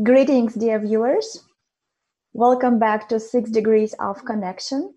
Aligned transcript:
Greetings, 0.00 0.54
dear 0.54 0.78
viewers. 0.78 1.44
Welcome 2.32 2.78
back 2.78 3.10
to 3.10 3.20
Six 3.20 3.50
Degrees 3.50 3.94
of 4.00 4.24
Connection, 4.24 4.94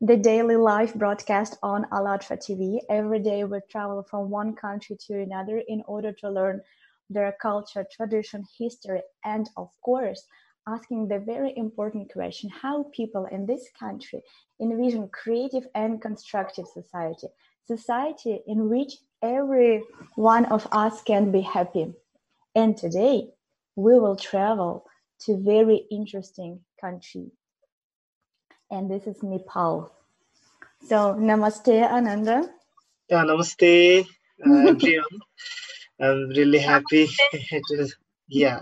the 0.00 0.16
daily 0.16 0.54
live 0.54 0.94
broadcast 0.94 1.58
on 1.60 1.86
Alatra 1.90 2.38
TV. 2.38 2.78
Every 2.88 3.18
day 3.18 3.42
we 3.42 3.58
travel 3.68 4.06
from 4.08 4.30
one 4.30 4.54
country 4.54 4.96
to 5.06 5.20
another 5.20 5.60
in 5.66 5.82
order 5.88 6.12
to 6.20 6.30
learn 6.30 6.60
their 7.10 7.34
culture, 7.42 7.84
tradition, 7.90 8.44
history, 8.56 9.02
and 9.24 9.50
of 9.56 9.70
course, 9.84 10.24
asking 10.68 11.08
the 11.08 11.18
very 11.18 11.52
important 11.56 12.12
question 12.12 12.48
how 12.48 12.84
people 12.94 13.26
in 13.32 13.44
this 13.44 13.68
country 13.76 14.22
envision 14.60 15.08
creative 15.08 15.66
and 15.74 16.00
constructive 16.00 16.68
society, 16.68 17.26
society 17.66 18.40
in 18.46 18.68
which 18.68 18.98
every 19.20 19.82
one 20.14 20.44
of 20.44 20.68
us 20.70 21.02
can 21.02 21.32
be 21.32 21.40
happy. 21.40 21.92
And 22.54 22.76
today, 22.76 23.32
we 23.76 23.98
will 23.98 24.16
travel 24.16 24.84
to 25.20 25.36
very 25.38 25.86
interesting 25.90 26.60
country. 26.80 27.30
And 28.70 28.90
this 28.90 29.06
is 29.06 29.22
Nepal. 29.22 29.92
So 30.88 31.14
namaste, 31.14 31.68
Ananda. 31.68 32.48
Yeah, 33.08 33.24
namaste, 33.24 34.06
uh, 34.46 34.68
everyone. 34.68 35.20
I'm 36.00 36.28
really 36.30 36.58
happy 36.58 37.08
to, 37.68 37.88
yeah, 38.28 38.60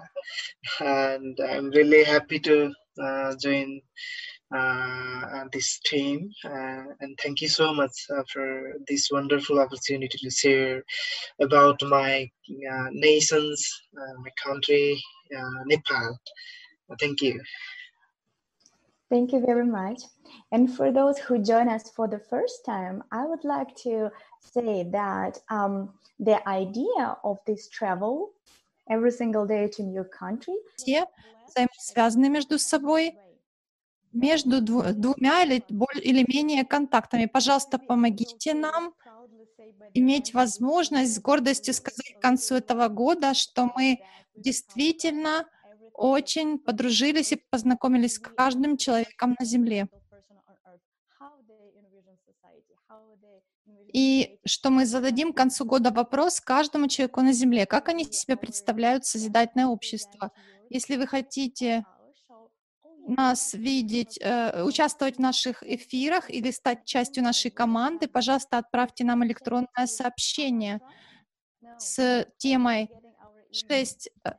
and 0.81 1.39
I'm 1.41 1.71
really 1.71 2.05
happy 2.05 2.41
to 2.41 2.73
uh, 3.03 3.35
join 3.43 3.81
this 5.52 5.80
team. 5.86 6.32
Uh, 6.44 6.84
and 7.02 7.18
thank 7.22 7.42
you 7.42 7.48
so 7.48 7.74
much 7.74 7.96
uh, 8.10 8.24
for 8.32 8.74
this 8.88 9.10
wonderful 9.12 9.60
opportunity 9.60 10.18
to 10.18 10.30
share 10.30 10.84
about 11.42 11.82
my 11.84 12.30
uh, 12.50 12.88
nations, 12.92 13.58
uh, 13.98 14.14
my 14.20 14.32
country, 14.44 15.02
uh, 15.36 15.64
Nepal. 15.66 16.20
thank 17.00 17.22
you. 17.22 17.42
Thank 19.10 19.32
you 19.34 19.40
very 19.40 19.66
much. 19.66 20.02
And 20.52 20.74
for 20.76 20.92
those 20.92 21.18
who 21.20 21.38
join 21.38 21.70
us 21.70 21.90
for 21.92 22.08
the 22.08 22.20
first 22.20 22.66
time, 22.66 23.04
I 23.12 23.26
would 23.26 23.44
like 23.44 23.76
to 23.84 24.10
say 24.40 24.84
that 24.92 25.40
um, 25.50 25.94
the 26.20 26.48
idea 26.48 27.16
of 27.24 27.38
this 27.46 27.70
travel 27.70 28.32
every 28.90 29.12
single 29.12 29.46
day 29.46 29.68
to 29.68 29.84
new 29.84 30.04
country 30.04 30.56
все 30.76 31.06
взаимосвязаны 31.48 32.30
между 32.30 32.60
собой, 32.60 33.16
между 34.13 34.61
двумя 34.61 35.43
или, 35.45 35.65
или 36.03 36.25
менее 36.29 36.65
контактами. 36.65 37.27
Пожалуйста, 37.27 37.79
помогите 37.79 38.55
нам 38.55 38.95
иметь 39.95 40.35
возможность 40.35 41.15
с 41.15 41.21
гордостью 41.21 41.75
сказать 41.75 42.15
к 42.19 42.23
концу 42.23 42.57
этого 42.57 42.89
года, 42.89 43.35
что 43.35 43.71
мы 43.75 44.01
действительно 44.35 45.47
очень 45.93 46.59
подружились 46.59 47.33
и 47.33 47.43
познакомились 47.51 48.15
с 48.15 48.19
каждым 48.19 48.77
человеком 48.77 49.37
на 49.39 49.45
Земле. 49.45 49.89
И 53.93 54.39
что 54.47 54.71
мы 54.71 54.87
зададим 54.87 55.33
к 55.33 55.37
концу 55.37 55.65
года 55.65 55.91
вопрос 55.91 56.41
каждому 56.41 56.87
человеку 56.87 57.23
на 57.23 57.33
Земле, 57.33 57.67
как 57.67 57.89
они 57.89 58.05
себе 58.05 58.37
представляют 58.37 59.05
созидательное 59.05 59.67
общество. 59.67 60.31
Если 60.69 60.97
вы 60.97 61.09
хотите 61.09 61.85
нас 63.07 63.55
видеть, 63.55 64.19
э, 64.21 64.63
участвовать 64.63 65.17
в 65.17 65.21
наших 65.21 65.63
эфирах 65.63 66.31
или 66.31 66.51
стать 66.51 66.85
частью 66.85 67.23
нашей 67.23 67.51
команды, 67.51 68.09
пожалуйста, 68.09 68.59
отправьте 68.59 69.05
нам 69.05 69.25
электронное 69.25 69.87
сообщение 69.87 70.81
с 71.79 72.27
темой 72.39 72.91
6 73.53 74.11
э, 74.25 74.31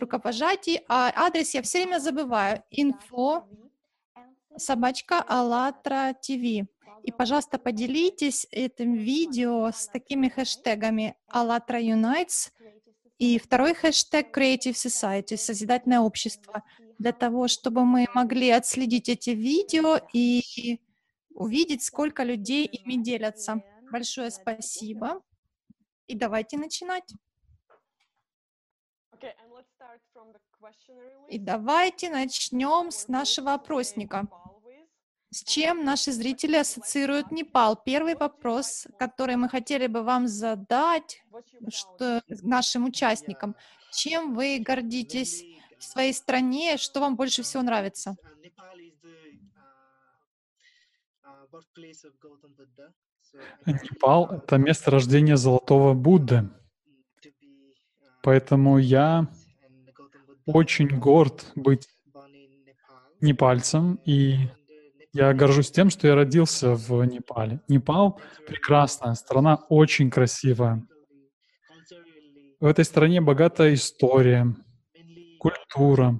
рукопожатий, 0.00 0.80
а 0.88 1.12
адрес 1.14 1.54
я 1.54 1.62
все 1.62 1.78
время 1.84 1.98
забываю. 1.98 2.62
Info 2.70 3.44
собачка 4.56 5.22
АЛЛАТРА 5.26 6.14
ТВ. 6.20 6.66
И, 7.02 7.12
пожалуйста, 7.12 7.58
поделитесь 7.58 8.46
этим 8.50 8.94
видео 8.94 9.70
с 9.70 9.86
такими 9.88 10.28
хэштегами 10.28 11.14
АЛЛАТРА 11.28 11.80
Unites 11.80 12.50
и 13.18 13.38
второй 13.38 13.74
хэштег 13.74 14.36
Creative 14.36 14.72
Society, 14.72 15.36
Созидательное 15.36 16.00
общество, 16.00 16.62
для 16.98 17.12
того, 17.12 17.48
чтобы 17.48 17.84
мы 17.84 18.06
могли 18.14 18.50
отследить 18.50 19.08
эти 19.08 19.30
видео 19.30 19.98
и 20.12 20.80
увидеть, 21.34 21.82
сколько 21.82 22.22
людей 22.22 22.66
ими 22.66 23.02
делятся. 23.02 23.62
Большое 23.90 24.30
спасибо. 24.30 25.22
И 26.06 26.14
давайте 26.14 26.56
начинать. 26.56 27.12
И 31.28 31.38
давайте 31.38 32.10
начнем 32.10 32.90
с 32.90 33.08
нашего 33.08 33.54
опросника. 33.54 34.26
С 35.30 35.42
чем 35.42 35.84
наши 35.84 36.12
зрители 36.12 36.56
ассоциируют 36.56 37.30
Непал? 37.30 37.76
Первый 37.76 38.14
вопрос, 38.14 38.86
который 38.98 39.36
мы 39.36 39.48
хотели 39.48 39.86
бы 39.86 40.02
вам 40.02 40.28
задать 40.28 41.22
что, 41.68 42.22
нашим 42.42 42.86
участникам. 42.86 43.56
Чем 43.92 44.34
вы 44.34 44.58
гордитесь 44.58 45.44
в 45.78 45.84
своей 45.84 46.12
стране? 46.12 46.76
Что 46.76 47.00
вам 47.00 47.16
больше 47.16 47.42
всего 47.42 47.62
нравится? 47.62 48.16
Непал— 53.66 54.26
это 54.30 54.58
место 54.58 54.90
рождения 54.90 55.36
Золотого 55.36 55.94
Будды. 55.94 56.48
Поэтому 58.22 58.78
я 58.78 59.28
очень 60.46 60.88
горд 60.88 61.52
быть 61.54 61.88
непальцем, 63.20 64.00
и 64.04 64.48
я 65.12 65.32
горжусь 65.32 65.70
тем, 65.70 65.90
что 65.90 66.06
я 66.08 66.14
родился 66.14 66.74
в 66.74 67.04
Непале. 67.04 67.60
Непал— 67.68 68.20
прекрасная 68.46 69.14
страна, 69.14 69.56
очень 69.68 70.10
красивая. 70.10 70.86
В 72.60 72.66
этой 72.66 72.84
стране 72.84 73.20
богатая 73.20 73.74
история, 73.74 74.54
культура. 75.76 76.18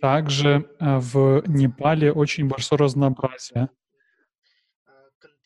Также 0.00 0.48
э, 0.48 0.98
в 0.98 1.42
Непале 1.46 2.12
очень 2.12 2.48
большое 2.48 2.78
разнообразие 2.78 3.68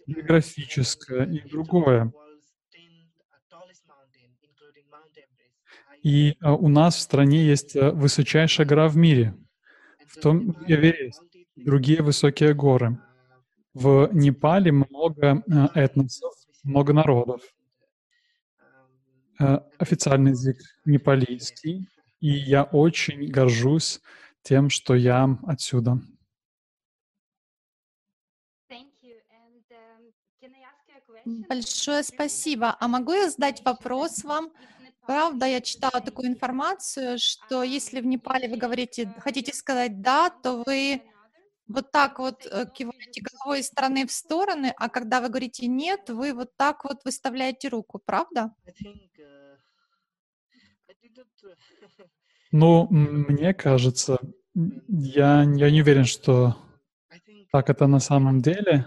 географическое 0.07 1.25
и 1.25 1.41
другое. 1.49 2.13
И 6.03 6.37
у 6.43 6.69
нас 6.69 6.97
в 6.97 7.01
стране 7.01 7.47
есть 7.47 7.75
высочайшая 7.75 8.67
гора 8.67 8.89
в 8.89 8.97
мире. 8.97 9.35
В 10.07 10.21
том 10.21 10.51
Эверест, 10.69 11.23
другие 11.57 12.03
высокие 12.03 12.53
горы. 12.53 12.99
В 13.73 14.11
Непале 14.13 14.71
много 14.73 15.43
этносов, 15.75 16.35
много 16.63 16.93
народов. 16.93 17.41
Официальный 19.39 20.31
язык 20.33 20.59
непалийский. 20.85 21.89
И 22.21 22.29
я 22.29 22.65
очень 22.65 23.27
горжусь 23.27 24.01
тем, 24.43 24.71
что 24.71 24.95
я 24.95 25.39
отсюда. 25.47 26.01
Большое 31.25 32.03
спасибо. 32.03 32.77
А 32.79 32.89
могу 32.89 33.13
я 33.13 33.31
задать 33.31 33.63
вопрос 33.65 34.25
вам? 34.25 34.53
Правда, 35.07 35.47
я 35.47 35.61
читала 35.61 36.01
такую 36.01 36.29
информацию, 36.29 37.19
что 37.19 37.63
если 37.63 38.01
в 38.01 38.07
Непале 38.07 38.49
вы 38.49 38.57
говорите, 38.57 39.15
хотите 39.19 39.53
сказать 39.53 40.01
«да», 40.01 40.31
то 40.31 40.63
вы 40.67 41.03
вот 41.67 41.93
так 41.93 42.19
вот 42.19 42.47
э, 42.47 42.67
киваете 42.75 43.23
головой 43.23 43.61
из 43.61 43.67
стороны 43.67 44.07
в 44.07 44.13
стороны, 44.13 44.75
а 44.77 44.89
когда 44.89 45.21
вы 45.21 45.29
говорите 45.29 45.67
«нет», 45.67 46.11
вы 46.11 46.35
вот 46.35 46.57
так 46.57 46.85
вот 46.85 47.05
выставляете 47.05 47.69
руку, 47.69 48.01
правда? 48.05 48.55
Ну, 52.57 52.87
мне 52.89 53.53
кажется, 53.53 54.19
я, 54.55 55.43
я 55.43 55.71
не 55.71 55.83
уверен, 55.83 56.05
что 56.05 56.57
так 57.51 57.69
это 57.69 57.89
на 57.89 57.99
самом 57.99 58.43
деле. 58.43 58.87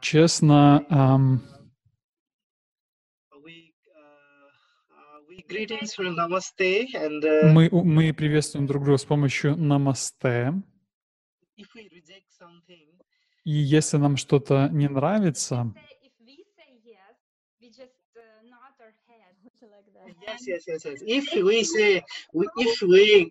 Честно, 0.00 0.84
эм, 0.90 1.42
Uh, 5.50 7.48
мы, 7.52 7.68
мы 7.72 8.14
приветствуем 8.14 8.66
друг 8.66 8.84
друга 8.84 8.98
с 8.98 9.04
помощью 9.04 9.56
намасте. 9.56 10.54
И 13.44 13.50
если 13.50 13.96
нам 13.96 14.16
что-то 14.16 14.68
не 14.70 14.88
нравится, 14.88 15.74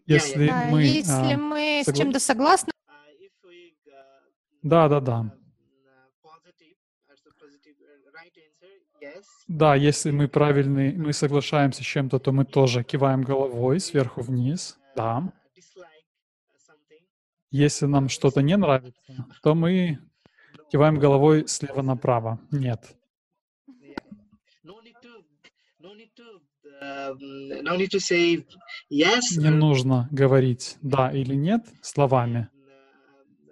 Если 0.05 0.51
мы, 0.71 0.83
если 0.83 1.35
мы 1.35 1.83
с 1.85 1.93
чем-то 1.95 2.19
согласны, 2.19 2.71
да, 4.61 4.89
да, 4.89 4.99
да. 4.99 5.39
Да, 9.47 9.73
если 9.73 10.11
мы 10.11 10.27
правильные, 10.27 10.93
мы 10.93 11.11
соглашаемся 11.11 11.81
с 11.81 11.85
чем-то, 11.85 12.19
то 12.19 12.31
мы 12.31 12.45
тоже 12.45 12.83
киваем 12.83 13.23
головой 13.23 13.79
сверху 13.79 14.21
вниз. 14.21 14.77
Да. 14.95 15.33
Если 17.51 17.87
нам 17.87 18.09
что-то 18.09 18.41
не 18.41 18.55
нравится, 18.57 19.25
то 19.41 19.55
мы 19.55 19.97
киваем 20.71 20.99
головой 20.99 21.47
слева 21.47 21.81
направо. 21.81 22.39
Нет. 22.51 22.95
Не 29.37 29.49
нужно 29.49 30.07
говорить 30.11 30.77
«да» 30.81 31.11
или 31.11 31.33
«нет» 31.35 31.65
словами. 31.81 32.49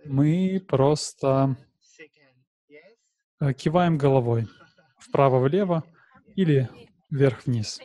Мы 0.06 0.64
просто 0.66 1.58
э, 3.40 3.54
киваем 3.54 3.98
головой 3.98 4.48
вправо-влево 5.08 5.84
или 6.36 6.70
вверх-вниз. 7.10 7.80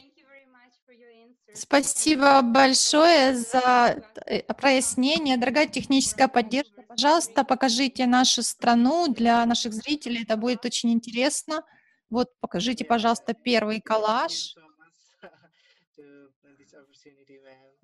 Спасибо 1.54 2.40
большое 2.42 3.34
за 3.36 4.02
э, 4.26 4.42
прояснение. 4.54 5.36
Дорогая 5.36 5.66
техническая 5.66 6.28
поддержка, 6.28 6.82
пожалуйста, 6.88 7.44
покажите 7.44 8.06
нашу 8.06 8.42
страну 8.42 9.12
для 9.12 9.44
наших 9.44 9.74
зрителей. 9.74 10.22
Это 10.22 10.36
будет 10.36 10.64
очень 10.64 10.92
интересно. 10.92 11.62
Вот 12.08 12.28
покажите, 12.40 12.84
пожалуйста, 12.84 13.34
первый 13.34 13.80
коллаж. 13.80 14.54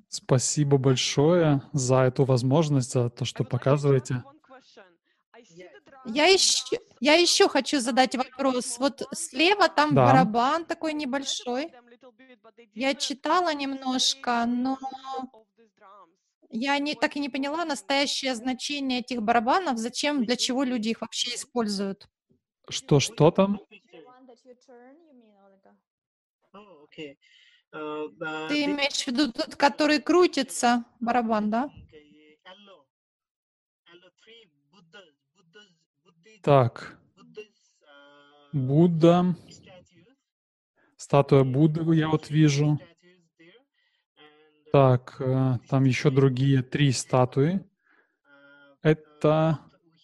Спасибо 0.08 0.78
большое 0.78 1.60
за 1.74 1.96
эту 2.00 2.24
возможность, 2.24 2.92
за 2.92 3.10
то, 3.10 3.26
что 3.26 3.44
показываете. 3.44 4.22
Я 6.04 6.26
еще, 6.26 6.78
я 7.00 7.14
еще 7.14 7.48
хочу 7.48 7.80
задать 7.80 8.14
вопрос. 8.14 8.78
Вот 8.78 9.02
слева 9.12 9.68
там 9.68 9.94
да. 9.94 10.06
барабан 10.06 10.64
такой 10.64 10.94
небольшой. 10.94 11.72
Я 12.74 12.94
читала 12.94 13.52
немножко, 13.54 14.44
но 14.46 14.78
я 16.50 16.78
не, 16.78 16.94
так 16.94 17.16
и 17.16 17.20
не 17.20 17.28
поняла 17.28 17.64
настоящее 17.64 18.34
значение 18.34 19.00
этих 19.00 19.22
барабанов, 19.22 19.78
зачем, 19.78 20.24
для 20.24 20.36
чего 20.36 20.64
люди 20.64 20.88
их 20.90 21.02
вообще 21.02 21.34
используют. 21.34 22.08
Что, 22.68 23.00
что 23.00 23.30
там? 23.30 23.60
Ты 26.90 28.64
имеешь 28.64 29.04
в 29.04 29.06
виду 29.06 29.30
тот, 29.30 29.56
который 29.56 30.00
крутится, 30.00 30.84
барабан, 31.00 31.50
да? 31.50 31.70
Так, 36.42 36.98
Будда, 38.52 39.36
статуя 40.96 41.44
Будды 41.44 41.94
я 41.94 42.08
вот 42.08 42.30
вижу. 42.30 42.78
Так, 44.72 45.16
э, 45.20 45.58
там 45.68 45.84
еще 45.84 46.10
другие 46.10 46.62
три 46.62 46.92
статуи. 46.92 47.60
Это 48.82 49.58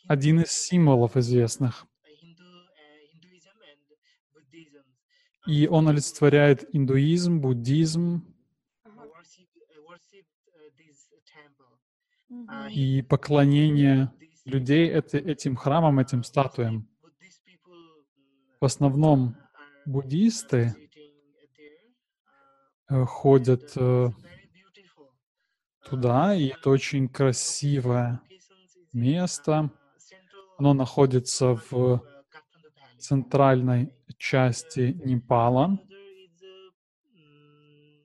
один 0.09 0.41
из 0.41 0.51
символов 0.51 1.17
известных. 1.17 1.87
И 5.47 5.67
он 5.69 5.89
олицетворяет 5.89 6.65
индуизм, 6.75 7.41
буддизм 7.41 8.25
и 12.71 13.03
поклонение 13.03 14.11
людей 14.45 14.89
этим 14.89 15.57
храмам, 15.57 15.99
этим 15.99 16.23
статуям. 16.23 16.89
В 18.61 18.65
основном 18.65 19.37
буддисты 19.85 20.75
э, 22.89 23.05
ходят 23.05 23.73
э, 23.77 24.09
туда, 25.85 26.35
и 26.35 26.49
это 26.49 26.71
очень 26.71 27.09
красивое 27.09 28.21
место. 28.93 29.71
Оно 30.57 30.73
находится 30.73 31.61
в 31.71 32.03
центральной 32.99 33.93
части 34.17 34.99
Непала. 35.05 35.79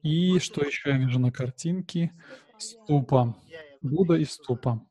И 0.01 0.39
что 0.39 0.65
еще 0.65 0.89
я 0.89 0.97
вижу 0.97 1.19
на 1.19 1.31
картинке? 1.31 2.12
Ступа. 2.57 3.36
Будда 3.81 4.15
и 4.15 4.25
ступа. 4.25 4.86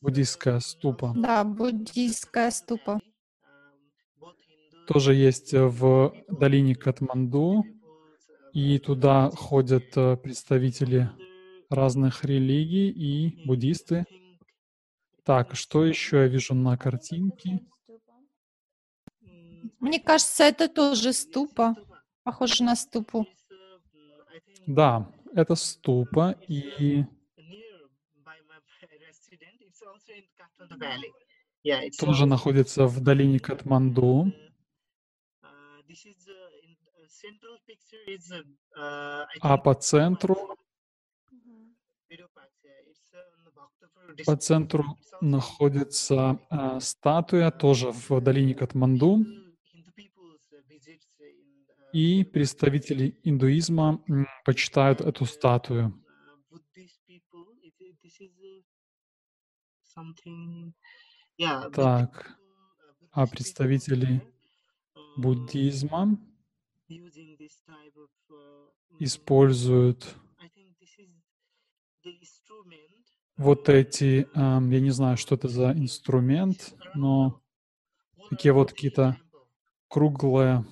Буддийская 0.00 0.60
ступа. 0.60 1.12
Да, 1.16 1.44
буддийская 1.44 2.50
ступа. 2.50 3.00
Тоже 4.86 5.14
есть 5.14 5.52
в 5.52 6.14
долине 6.28 6.74
Катманду, 6.74 7.64
и 8.52 8.78
туда 8.78 9.30
ходят 9.30 9.96
э, 9.96 10.16
представители 10.16 11.10
разных 11.68 12.24
религий 12.24 12.90
и 12.90 13.44
буддисты. 13.44 14.06
Так, 15.24 15.56
что 15.56 15.84
еще 15.84 16.18
я 16.18 16.28
вижу 16.28 16.54
на 16.54 16.76
картинке? 16.78 17.60
Мне 19.80 20.00
кажется, 20.00 20.44
это 20.44 20.68
тоже 20.68 21.12
ступа. 21.12 21.74
Похоже 22.22 22.64
на 22.64 22.76
ступу. 22.76 23.26
Да, 24.66 25.10
это 25.34 25.54
ступа, 25.54 26.36
и 26.48 27.04
тоже 31.98 32.26
находится 32.26 32.86
в 32.86 33.02
долине 33.02 33.38
Катманду. 33.38 34.32
А 39.40 39.58
по 39.58 39.74
центру? 39.74 40.56
По 44.24 44.36
центру 44.36 44.84
находится 45.20 46.38
статуя, 46.80 47.50
тоже 47.50 47.90
в 47.92 48.20
долине 48.20 48.54
Катманду. 48.54 49.24
И 51.92 52.24
представители 52.24 53.18
индуизма 53.22 54.04
почитают 54.44 55.00
эту 55.00 55.24
статую. 55.24 55.94
Так, 61.72 62.38
а 63.12 63.26
представители 63.26 64.20
буддизма? 65.16 66.18
используют 68.98 70.14
вот 73.36 73.68
эти, 73.68 74.28
я 74.34 74.80
не 74.80 74.90
знаю, 74.90 75.16
что 75.16 75.34
это 75.34 75.48
за 75.48 75.72
инструмент, 75.72 76.74
но 76.94 77.40
такие 78.30 78.52
вот 78.52 78.72
какие-то 78.72 79.16
круглые 79.88 80.64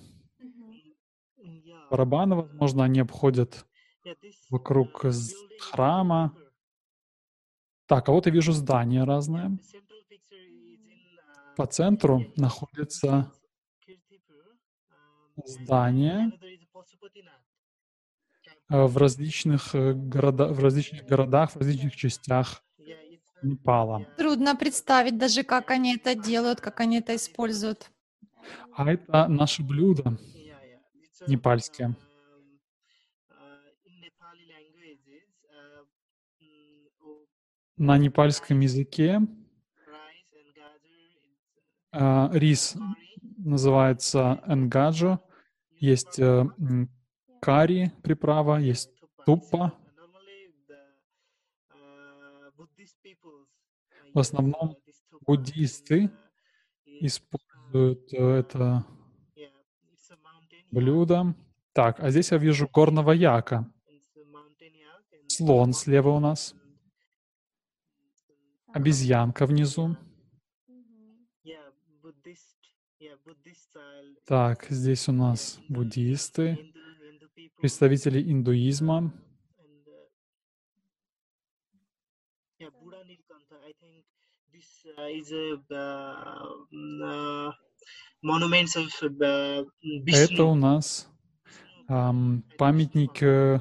барабаны, 1.90 2.36
возможно, 2.36 2.84
они 2.84 3.00
обходят 3.00 3.66
вокруг 4.50 5.04
храма. 5.58 6.36
Так, 7.86 8.08
а 8.08 8.12
вот 8.12 8.26
я 8.26 8.32
вижу 8.32 8.52
здания 8.52 9.04
разные. 9.04 9.58
По 11.56 11.66
центру 11.66 12.26
находится 12.36 13.32
здание 15.44 16.32
э, 18.68 18.84
в 18.84 18.96
различных, 18.96 19.74
э, 19.74 19.92
города, 19.92 20.48
в 20.48 20.58
различных 20.60 21.04
городах, 21.06 21.52
в 21.52 21.56
различных 21.56 21.94
частях 21.94 22.64
Непала. 23.44 24.06
Трудно 24.16 24.56
представить 24.56 25.18
даже, 25.18 25.42
как 25.42 25.70
они 25.70 25.96
это 25.96 26.14
делают, 26.14 26.62
как 26.62 26.80
они 26.80 26.98
это 26.98 27.14
используют. 27.14 27.90
А 28.74 28.90
это 28.90 29.28
наше 29.28 29.62
блюдо 29.62 30.18
непальские. 31.26 31.94
На 37.76 37.98
непальском 37.98 38.60
языке 38.60 39.20
э, 41.92 42.28
рис 42.32 42.76
называется 43.38 44.42
энгаджо, 44.46 45.18
есть 45.80 46.20
э, 46.20 46.44
карри 47.40 47.92
приправа, 48.02 48.58
есть 48.58 48.90
туппа. 49.26 49.72
В 54.14 54.18
основном 54.20 54.76
буддисты 55.26 56.10
используют 56.86 58.12
э, 58.12 58.38
это 58.38 58.86
блюдо. 60.70 61.34
Так, 61.72 61.98
а 61.98 62.10
здесь 62.10 62.30
я 62.30 62.38
вижу 62.38 62.68
горного 62.68 63.10
яка. 63.10 63.68
Слон 65.26 65.72
слева 65.72 66.10
у 66.10 66.20
нас. 66.20 66.54
Обезьянка 68.74 69.46
внизу. 69.46 69.96
Так, 74.26 74.66
здесь 74.68 75.08
у 75.08 75.12
нас 75.12 75.60
буддисты, 75.68 76.74
представители 77.60 78.20
индуизма. 78.20 79.12
Это 90.06 90.44
у 90.44 90.54
нас 90.56 91.08
эм, 91.88 92.42
памятник 92.58 93.22
э, 93.22 93.60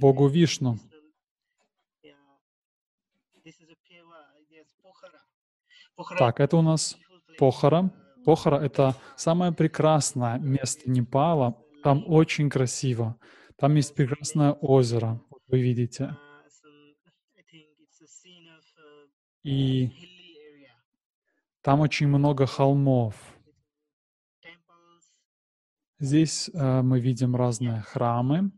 Богу 0.00 0.26
Вишну. 0.26 0.80
Так, 6.18 6.40
это 6.40 6.56
у 6.56 6.62
нас 6.62 6.96
Похара. 7.38 7.90
Похара— 8.24 8.56
это 8.62 8.96
самое 9.16 9.52
прекрасное 9.52 10.38
место 10.38 10.90
Непала. 10.90 11.62
Там 11.82 12.02
очень 12.06 12.50
красиво. 12.50 13.18
Там 13.56 13.74
есть 13.76 13.94
прекрасное 13.94 14.52
озеро, 14.52 15.20
вы 15.46 15.62
видите. 15.62 16.16
И 19.44 19.90
там 21.62 21.80
очень 21.80 22.08
много 22.08 22.46
холмов. 22.46 23.14
Здесь 25.98 26.50
э, 26.52 26.82
мы 26.82 27.00
видим 27.00 27.36
разные 27.36 27.80
храмы. 27.80 28.50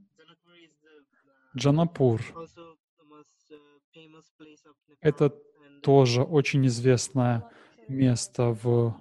Джанапур— 1.54 2.22
это 5.00 5.32
тоже 5.82 6.22
очень 6.22 6.66
известное 6.66 7.44
место 7.88 8.56
в 8.62 8.94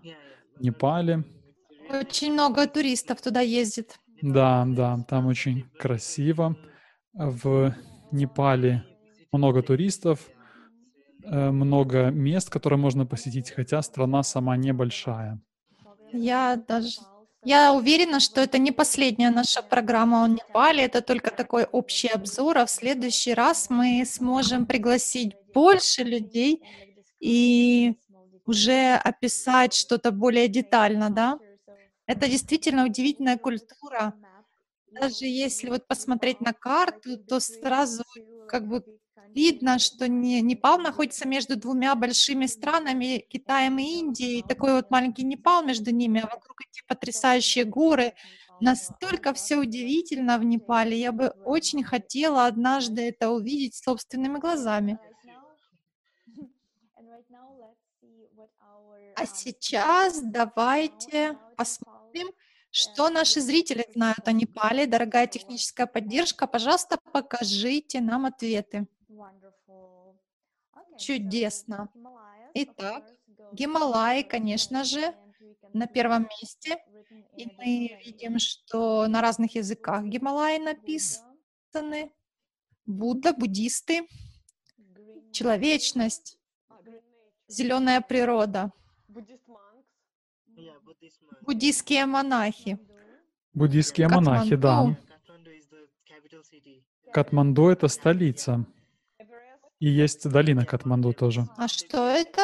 Непале. 0.60 1.24
Очень 1.90 2.34
много 2.34 2.68
туристов 2.68 3.22
туда 3.22 3.42
ездит. 3.42 4.00
Да, 4.22 4.66
да, 4.68 4.98
там 5.08 5.28
очень 5.28 5.66
красиво. 5.78 6.56
В 7.14 7.74
Непале 8.12 8.84
много 9.32 9.62
туристов, 9.62 10.30
э, 11.24 11.52
много 11.52 12.10
мест, 12.10 12.50
которые 12.50 12.80
можно 12.80 13.06
посетить, 13.06 13.52
хотя 13.52 13.82
страна 13.82 14.24
сама 14.24 14.58
небольшая. 14.58 15.40
Я 16.14 16.56
даже 16.68 17.00
я 17.44 17.74
уверена, 17.74 18.20
что 18.20 18.42
это 18.42 18.58
не 18.58 18.72
последняя 18.72 19.30
наша 19.32 19.62
программа 19.62 20.24
о 20.24 20.28
Непале, 20.28 20.84
это 20.84 21.02
только 21.02 21.32
такой 21.32 21.66
общий 21.66 22.08
обзор, 22.10 22.58
а 22.58 22.66
в 22.66 22.72
следующий 22.72 23.34
раз 23.34 23.70
мы 23.70 24.04
сможем 24.06 24.66
пригласить 24.66 25.36
больше 25.54 26.04
людей 26.04 26.62
и 27.20 27.96
уже 28.46 28.96
описать 28.96 29.74
что-то 29.74 30.12
более 30.12 30.48
детально, 30.48 31.10
да? 31.10 31.40
Это 32.08 32.28
действительно 32.30 32.86
удивительная 32.86 33.38
культура. 33.38 34.16
Даже 34.92 35.26
если 35.26 35.70
вот 35.70 35.88
посмотреть 35.88 36.42
на 36.42 36.54
карту, 36.54 37.18
то 37.18 37.40
сразу 37.40 38.04
как 38.48 38.68
бы 38.68 38.84
видно, 39.34 39.80
что 39.80 40.08
не, 40.08 40.42
Непал 40.42 40.80
находится 40.80 41.28
между 41.28 41.56
двумя 41.56 41.96
большими 41.96 42.46
странами, 42.46 43.26
Китаем 43.30 43.80
и 43.80 44.00
Индией. 44.00 44.44
Такой 44.44 44.74
вот 44.74 44.90
маленький 44.90 45.24
Непал 45.24 45.64
между 45.64 45.92
ними, 45.92 46.22
а 46.22 46.28
вокруг 46.28 46.62
эти 46.62 46.82
потрясающие 46.88 47.66
горы. 47.66 48.14
Настолько 48.60 49.34
все 49.34 49.58
удивительно 49.58 50.38
в 50.40 50.44
Непале. 50.44 51.00
Я 51.00 51.12
бы 51.12 51.28
очень 51.46 51.84
хотела 51.84 52.48
однажды 52.48 53.10
это 53.10 53.30
увидеть 53.30 53.76
собственными 53.76 54.40
глазами. 54.40 54.98
А 59.16 59.26
сейчас 59.26 60.22
давайте 60.22 61.38
посмотрим, 61.56 62.28
что 62.72 63.10
наши 63.10 63.42
зрители 63.42 63.86
знают 63.94 64.28
о 64.28 64.32
Непале. 64.32 64.86
Дорогая 64.86 65.28
техническая 65.28 65.88
поддержка, 65.88 66.48
пожалуйста, 66.48 66.98
покажите 67.12 68.02
нам 68.02 68.26
ответы. 68.26 68.88
Чудесно. 70.98 71.90
Итак, 72.54 73.04
Гималаи, 73.54 74.24
конечно 74.24 74.84
же, 74.84 75.14
на 75.74 75.88
первом 75.88 76.28
месте. 76.42 76.78
И 77.36 77.46
мы 77.58 78.00
видим, 78.04 78.40
что 78.40 79.08
на 79.08 79.22
разных 79.22 79.56
языках 79.56 80.04
Гималаи 80.06 80.58
написаны. 80.60 82.12
Будда, 82.86 83.34
буддисты, 83.34 84.08
человечность, 85.32 86.40
зеленая 87.48 88.02
природа. 88.02 88.72
Буддийские 91.42 92.06
монахи. 92.06 92.80
Буддийские 93.54 94.08
монахи, 94.08 94.56
да. 94.56 94.96
Катманду— 97.12 97.68
это 97.70 97.88
столица. 97.88 98.66
И 99.80 99.90
есть 99.90 100.30
долина 100.30 100.66
Катманду 100.66 101.14
тоже. 101.14 101.48
А 101.58 101.68
что 101.68 102.10
это? 102.10 102.42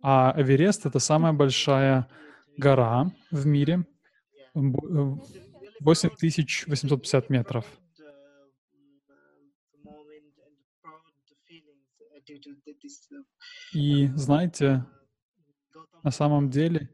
А 0.00 0.34
Эверест— 0.36 0.86
это 0.88 0.98
самая 0.98 1.32
большая 1.32 2.08
гора 2.56 3.12
в 3.30 3.46
мире. 3.46 3.86
8850 4.54 7.30
метров. 7.30 7.64
И 13.72 14.08
знаете, 14.14 14.84
на 16.02 16.10
самом 16.10 16.50
деле 16.50 16.90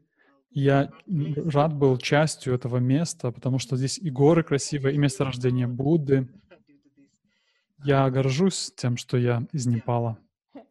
я 0.49 0.91
рад 1.07 1.75
был 1.75 1.97
частью 1.97 2.53
этого 2.53 2.77
места, 2.77 3.31
потому 3.31 3.59
что 3.59 3.77
здесь 3.77 3.99
и 3.99 4.09
горы 4.09 4.43
красивые, 4.43 4.95
и 4.95 4.97
место 4.97 5.23
рождения 5.23 5.67
Будды. 5.67 6.27
Я 7.83 8.09
горжусь 8.09 8.71
тем, 8.75 8.97
что 8.97 9.17
я 9.17 9.43
из 9.51 9.65
Непала. 9.67 10.17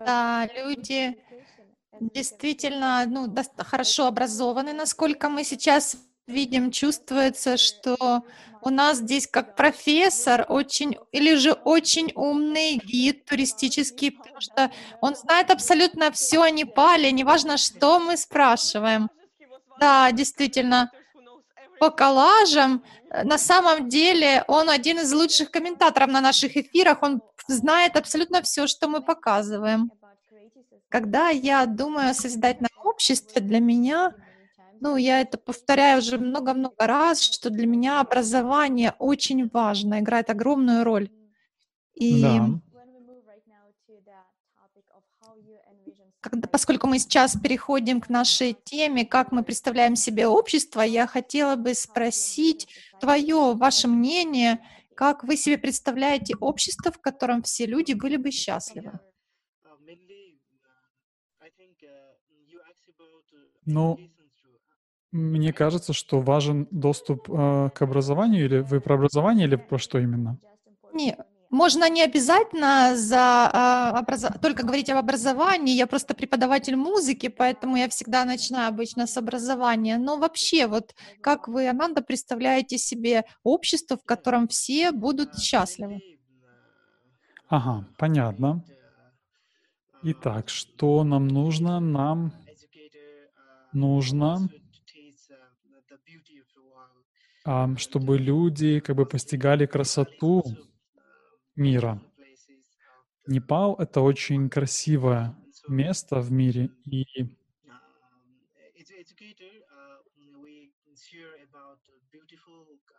Да, 0.00 0.46
люди 0.54 1.16
действительно 2.00 3.04
ну, 3.06 3.32
хорошо 3.58 4.06
образованы, 4.06 4.72
насколько 4.72 5.28
мы 5.28 5.44
сейчас 5.44 5.96
видим, 6.26 6.70
чувствуется, 6.70 7.56
что 7.56 8.24
у 8.60 8.70
нас 8.70 8.98
здесь 8.98 9.26
как 9.26 9.56
профессор 9.56 10.46
очень 10.48 10.96
или 11.12 11.36
же 11.36 11.52
очень 11.52 12.12
умный 12.14 12.76
гид 12.76 13.24
туристический, 13.24 14.12
потому 14.12 14.40
что 14.40 14.70
он 15.00 15.14
знает 15.14 15.50
абсолютно 15.50 16.10
все 16.12 16.42
о 16.42 16.50
Непале, 16.50 17.12
неважно, 17.12 17.56
что 17.56 18.00
мы 18.00 18.16
спрашиваем. 18.16 19.08
Да, 19.78 20.10
действительно, 20.12 20.90
по 21.78 21.90
коллажам, 21.90 22.82
на 23.22 23.38
самом 23.38 23.88
деле 23.88 24.44
он 24.48 24.68
один 24.68 24.98
из 24.98 25.12
лучших 25.12 25.50
комментаторов 25.50 26.10
на 26.10 26.20
наших 26.20 26.56
эфирах, 26.56 27.02
он 27.02 27.22
знает 27.46 27.96
абсолютно 27.96 28.42
все, 28.42 28.66
что 28.66 28.88
мы 28.88 29.02
показываем. 29.02 29.92
Когда 30.88 31.28
я 31.28 31.66
думаю 31.66 32.10
о 32.10 32.14
созидательном 32.14 32.72
обществе, 32.84 33.40
для 33.40 33.60
меня 33.60 34.14
ну, 34.80 34.96
я 34.96 35.20
это 35.20 35.38
повторяю 35.38 36.00
уже 36.00 36.18
много-много 36.18 36.86
раз, 36.86 37.22
что 37.22 37.48
для 37.48 37.66
меня 37.66 38.00
образование 38.00 38.94
очень 38.98 39.48
важно, 39.48 40.00
играет 40.00 40.28
огромную 40.28 40.84
роль. 40.84 41.10
И 41.94 42.20
да. 42.20 42.60
Когда, 46.30 46.48
поскольку 46.48 46.86
мы 46.86 46.98
сейчас 46.98 47.36
переходим 47.36 48.00
к 48.00 48.08
нашей 48.08 48.56
теме, 48.64 49.04
как 49.04 49.30
мы 49.30 49.42
представляем 49.44 49.94
себе 49.94 50.26
общество, 50.26 50.80
я 50.80 51.06
хотела 51.06 51.56
бы 51.56 51.74
спросить 51.74 52.66
твое, 52.98 53.54
ваше 53.54 53.88
мнение, 53.88 54.60
как 54.94 55.22
вы 55.24 55.36
себе 55.36 55.58
представляете 55.58 56.34
общество, 56.36 56.90
в 56.90 56.98
котором 56.98 57.42
все 57.42 57.66
люди 57.66 57.92
были 57.92 58.16
бы 58.16 58.30
счастливы? 58.30 58.98
Ну, 63.66 63.98
мне 65.12 65.52
кажется, 65.52 65.92
что 65.92 66.20
важен 66.20 66.68
доступ 66.70 67.28
э, 67.30 67.70
к 67.74 67.82
образованию, 67.82 68.44
или 68.46 68.58
вы 68.58 68.80
про 68.80 68.94
образование, 68.94 69.46
или 69.46 69.56
про 69.56 69.78
что 69.78 69.98
именно? 69.98 70.38
Не, 70.92 71.16
можно 71.54 71.88
не 71.88 72.02
обязательно 72.02 72.96
за, 72.96 73.50
а, 73.52 74.00
образ... 74.00 74.26
только 74.42 74.64
говорить 74.64 74.90
об 74.90 74.98
образовании. 74.98 75.76
Я 75.76 75.86
просто 75.86 76.14
преподаватель 76.14 76.74
музыки, 76.74 77.28
поэтому 77.28 77.76
я 77.76 77.88
всегда 77.88 78.24
начинаю 78.24 78.68
обычно 78.68 79.06
с 79.06 79.16
образования. 79.16 79.96
Но 79.96 80.16
вообще, 80.16 80.66
вот 80.66 80.94
как 81.20 81.46
вы, 81.48 81.68
Ананда, 81.68 82.02
представляете 82.02 82.76
себе 82.76 83.24
общество, 83.44 83.96
в 83.96 84.04
котором 84.04 84.48
все 84.48 84.90
будут 84.90 85.38
счастливы? 85.38 86.00
Ага, 87.48 87.86
понятно. 87.98 88.64
Итак, 90.02 90.48
что 90.48 91.04
нам 91.04 91.28
нужно? 91.28 91.80
Нам 91.80 92.32
нужно 93.72 94.48
чтобы 97.76 98.16
люди 98.16 98.80
как 98.80 98.96
бы 98.96 99.04
постигали 99.04 99.66
красоту 99.66 100.42
мира. 101.56 102.00
Непал— 103.26 103.74
это 103.78 104.00
очень 104.00 104.50
красивое 104.50 105.34
место 105.68 106.20
в 106.20 106.30
мире. 106.30 106.70
И 106.84 107.04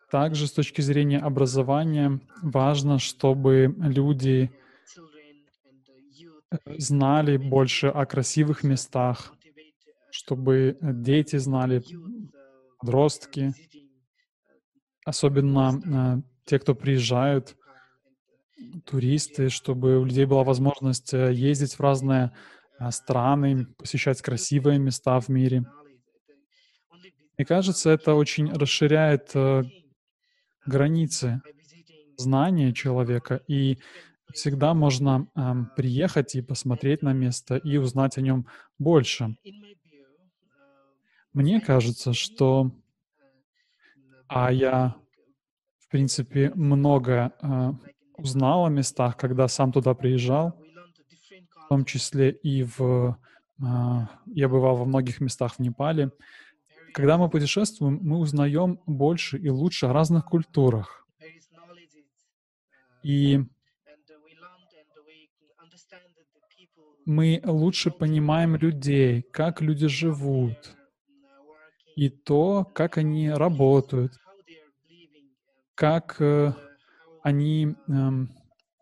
также 0.09 0.47
с 0.47 0.51
точки 0.51 0.81
зрения 0.81 1.19
образования 1.19 2.19
важно, 2.41 2.99
чтобы 2.99 3.75
люди 3.79 4.51
э, 6.51 6.57
знали 6.77 7.37
больше 7.37 7.87
о 7.87 8.05
красивых 8.05 8.63
местах, 8.63 9.33
чтобы 10.11 10.77
дети 10.81 11.37
знали, 11.37 11.83
подростки, 12.79 13.53
особенно 15.05 15.81
э, 15.83 16.21
те, 16.45 16.59
кто 16.59 16.75
приезжают, 16.75 17.55
туристы, 18.85 19.49
чтобы 19.49 19.99
у 19.99 20.05
людей 20.05 20.25
была 20.25 20.43
возможность 20.43 21.13
э, 21.13 21.33
ездить 21.33 21.75
в 21.75 21.79
разные 21.79 22.31
страны, 22.89 23.67
посещать 23.77 24.21
красивые 24.21 24.79
места 24.79 25.19
в 25.21 25.29
мире. 25.29 25.63
Мне 27.37 27.45
кажется, 27.45 27.89
это 27.89 28.15
очень 28.15 28.51
расширяет 28.51 29.33
границы 30.65 31.41
знания 32.17 32.73
человека, 32.73 33.41
и 33.47 33.77
всегда 34.33 34.73
можно 34.73 35.27
э, 35.35 35.53
приехать 35.75 36.35
и 36.35 36.41
посмотреть 36.41 37.01
на 37.01 37.13
место 37.13 37.55
и 37.57 37.77
узнать 37.77 38.17
о 38.17 38.21
нем 38.21 38.47
больше. 38.77 39.35
Мне 41.33 41.61
кажется, 41.61 42.13
что 42.13 42.71
а 44.27 44.51
я, 44.51 44.95
в 45.79 45.89
принципе, 45.89 46.51
много 46.55 47.33
э, 47.41 47.71
узнал 48.17 48.65
о 48.65 48.69
местах, 48.69 49.17
когда 49.17 49.47
сам 49.47 49.71
туда 49.71 49.93
приезжал, 49.93 50.59
в 51.65 51.67
том 51.69 51.85
числе 51.85 52.31
и 52.31 52.63
в... 52.63 53.17
Э, 53.61 54.07
я 54.25 54.49
бывал 54.49 54.75
во 54.75 54.85
многих 54.85 55.21
местах 55.21 55.55
в 55.55 55.59
Непале, 55.59 56.11
когда 56.93 57.17
мы 57.17 57.29
путешествуем, 57.29 57.99
мы 58.01 58.19
узнаем 58.19 58.79
больше 58.85 59.37
и 59.37 59.49
лучше 59.49 59.87
о 59.87 59.93
разных 59.93 60.25
культурах. 60.25 61.05
И 63.03 63.43
мы 67.05 67.41
лучше 67.43 67.91
понимаем 67.91 68.55
людей, 68.55 69.21
как 69.23 69.61
люди 69.61 69.87
живут, 69.87 70.75
и 71.95 72.09
то, 72.09 72.63
как 72.73 72.97
они 72.97 73.29
работают, 73.29 74.13
как 75.75 76.15
э, 76.19 76.53
они 77.25 77.75
э, 77.87 78.09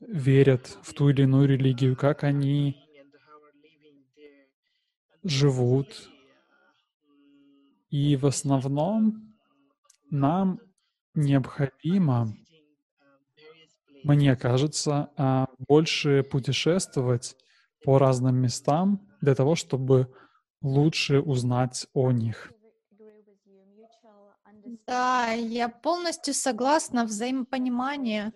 верят 0.01 0.77
в 0.83 0.93
ту 0.93 1.07
или 1.07 1.21
иную 1.21 1.47
религию, 1.47 1.95
как 1.95 2.25
они 2.25 2.75
живут, 5.23 6.11
и 7.89 8.17
в 8.17 8.25
основном 8.25 9.33
нам 10.09 10.59
необходимо, 11.15 12.35
мне 14.03 14.35
кажется, 14.35 15.09
а, 15.15 15.47
больше 15.57 16.21
путешествовать 16.23 17.37
по 17.85 17.97
разным 17.97 18.35
местам 18.35 19.07
для 19.21 19.35
того, 19.35 19.55
чтобы 19.55 20.13
лучше 20.61 21.21
узнать 21.21 21.87
о 21.93 22.11
них. 22.11 22.51
Да, 24.87 25.31
я 25.31 25.69
полностью 25.69 26.33
согласна. 26.33 27.05
Взаимопонимание, 27.05 28.33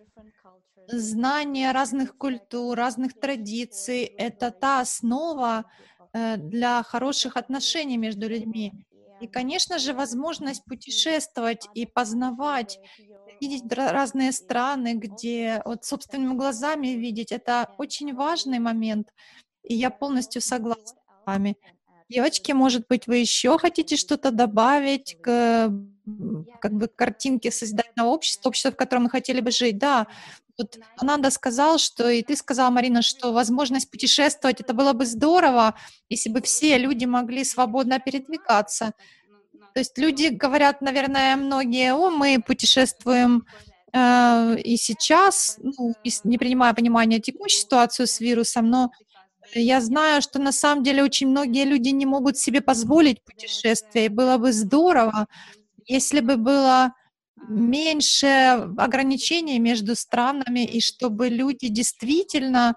знание 0.88 1.72
разных 1.72 2.18
культур, 2.18 2.78
разных 2.78 3.20
традиций— 3.20 4.04
это 4.18 4.52
та 4.52 4.82
основа 4.82 5.66
э, 6.14 6.38
для 6.38 6.84
хороших 6.84 7.38
отношений 7.38 7.98
между 7.98 8.28
людьми. 8.30 8.72
И, 9.20 9.28
конечно 9.28 9.80
же, 9.80 9.94
возможность 9.94 10.64
путешествовать 10.66 11.68
и 11.74 11.88
познавать, 11.88 12.80
видеть 13.42 13.64
разные 13.74 14.32
страны, 14.32 14.94
где 14.94 15.62
вот 15.66 15.86
собственными 15.86 16.36
глазами 16.36 16.90
видеть, 16.90 17.32
это 17.32 17.74
очень 17.80 18.14
важный 18.14 18.60
момент. 18.60 19.12
И 19.64 19.74
я 19.74 19.90
полностью 19.90 20.42
согласна 20.42 20.86
с 20.86 21.26
вами. 21.26 21.58
Девочки, 22.10 22.54
может 22.54 22.88
быть, 22.88 23.08
вы 23.08 23.18
еще 23.18 23.58
хотите 23.58 23.98
что-то 23.98 24.32
добавить 24.32 25.18
к 25.22 25.70
как 26.62 26.74
бы 26.74 26.88
картинке 26.88 27.52
создательного 27.52 28.10
общества, 28.10 28.50
общества, 28.50 28.72
в 28.72 28.78
котором 28.78 29.04
мы 29.04 29.10
хотели 29.10 29.42
бы 29.42 29.52
жить? 29.52 29.78
Да, 29.78 30.08
вот 30.58 30.80
Ананда 30.98 31.30
сказал, 31.32 31.78
что, 31.78 32.10
и 32.10 32.24
ты 32.24 32.36
сказала, 32.36 32.70
Марина, 32.70 33.02
что 33.02 33.32
возможность 33.32 33.92
путешествовать, 33.92 34.62
это 34.62 34.74
было 34.74 34.94
бы 34.94 35.06
здорово, 35.06 35.76
если 36.10 36.30
бы 36.30 36.42
все 36.42 36.78
люди 36.78 37.06
могли 37.06 37.44
свободно 37.44 38.00
передвигаться. 38.00 38.94
То 39.74 39.80
есть 39.80 39.98
люди 39.98 40.28
говорят, 40.28 40.82
наверное, 40.82 41.36
многие, 41.36 41.94
о, 41.94 42.10
мы 42.10 42.42
путешествуем 42.42 43.46
э, 43.94 44.58
и 44.64 44.78
сейчас, 44.78 45.60
ну, 45.62 45.94
не 46.24 46.38
принимая 46.40 46.74
понимания 46.74 47.20
текущей 47.20 47.60
ситуацию 47.60 48.08
с 48.08 48.20
вирусом, 48.20 48.70
но 48.72 48.92
я 49.54 49.82
знаю, 49.82 50.22
что 50.22 50.40
на 50.40 50.52
самом 50.52 50.84
деле 50.84 51.04
очень 51.04 51.28
многие 51.30 51.66
люди 51.66 51.90
не 51.90 52.06
могут 52.06 52.38
себе 52.38 52.62
позволить 52.62 53.24
путешествие. 53.24 54.06
И 54.06 54.10
было 54.10 54.38
бы 54.38 54.52
здорово, 54.54 55.28
если 55.86 56.20
бы 56.22 56.38
было 56.38 56.94
меньше 57.48 58.28
ограничений 58.78 59.60
между 59.60 59.96
странами, 59.96 60.66
и 60.66 60.82
чтобы 60.82 61.30
люди 61.30 61.68
действительно 61.70 62.76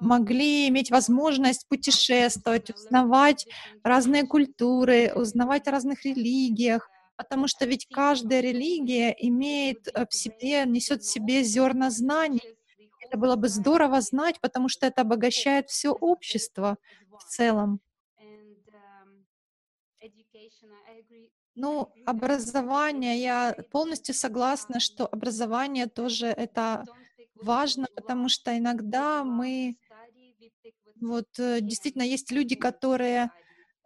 могли 0.00 0.68
иметь 0.68 0.90
возможность 0.90 1.66
путешествовать, 1.68 2.70
узнавать 2.70 3.46
разные 3.84 4.24
культуры, 4.24 5.12
узнавать 5.14 5.66
о 5.68 5.72
разных 5.72 6.04
религиях, 6.04 6.90
потому 7.16 7.48
что 7.48 7.64
ведь 7.66 7.86
каждая 7.90 8.40
религия 8.40 9.14
имеет 9.18 9.88
э, 9.94 10.06
в 10.08 10.14
себе, 10.14 10.64
несет 10.66 11.02
в 11.02 11.10
себе 11.10 11.42
зерна 11.44 11.90
знаний. 11.90 12.40
Это 13.14 13.20
было 13.20 13.36
бы 13.36 13.48
здорово 13.48 14.00
знать, 14.00 14.40
потому 14.40 14.68
что 14.68 14.86
это 14.86 15.02
обогащает 15.02 15.70
все 15.70 15.90
общество 15.90 16.78
в 17.16 17.22
целом. 17.22 17.80
Ну, 21.54 21.92
образование, 22.06 23.22
я 23.22 23.56
полностью 23.70 24.16
согласна, 24.16 24.80
что 24.80 25.06
образование 25.06 25.86
тоже 25.86 26.26
это 26.26 26.84
важно, 27.36 27.86
потому 27.94 28.28
что 28.28 28.58
иногда 28.58 29.22
мы 29.22 29.76
вот 31.00 31.28
э, 31.38 31.60
действительно 31.60 32.02
есть 32.02 32.32
люди, 32.32 32.56
которые 32.56 33.30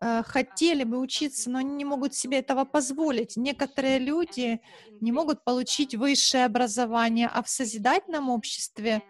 э, 0.01 0.23
хотели 0.23 0.85
бы 0.85 0.99
учиться, 0.99 1.51
но 1.51 1.59
они 1.59 1.75
не 1.75 1.85
могут 1.85 2.15
себе 2.15 2.39
этого 2.39 2.65
позволить. 2.65 3.37
Некоторые 3.37 3.99
люди 3.99 4.63
не 5.03 5.13
могут 5.13 5.45
получить 5.45 5.95
высшее 5.95 6.47
образование, 6.47 7.29
а 7.29 7.43
в 7.43 7.51
созидательном 7.51 8.31
обществе 8.31 9.03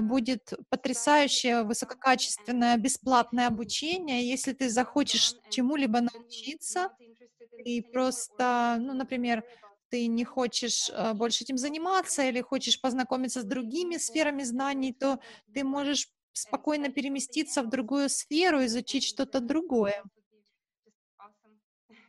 будет 0.00 0.52
потрясающее 0.68 1.62
высококачественное 1.62 2.76
бесплатное 2.76 3.46
обучение. 3.48 4.28
Если 4.28 4.52
ты 4.52 4.68
захочешь 4.68 5.36
чему-либо 5.48 6.00
научиться, 6.00 6.88
и 7.64 7.82
просто, 7.82 8.76
ну, 8.80 8.94
например, 8.94 9.44
ты 9.90 10.06
не 10.06 10.24
хочешь 10.24 10.90
больше 11.14 11.44
этим 11.44 11.56
заниматься 11.58 12.22
или 12.22 12.40
хочешь 12.40 12.80
познакомиться 12.80 13.40
с 13.42 13.44
другими 13.44 13.96
сферами 13.98 14.42
знаний, 14.44 14.92
то 14.98 15.18
ты 15.52 15.64
можешь 15.64 16.08
спокойно 16.32 16.90
переместиться 16.90 17.62
в 17.62 17.68
другую 17.68 18.08
сферу, 18.08 18.64
изучить 18.64 19.04
что-то 19.04 19.40
другое. 19.40 20.02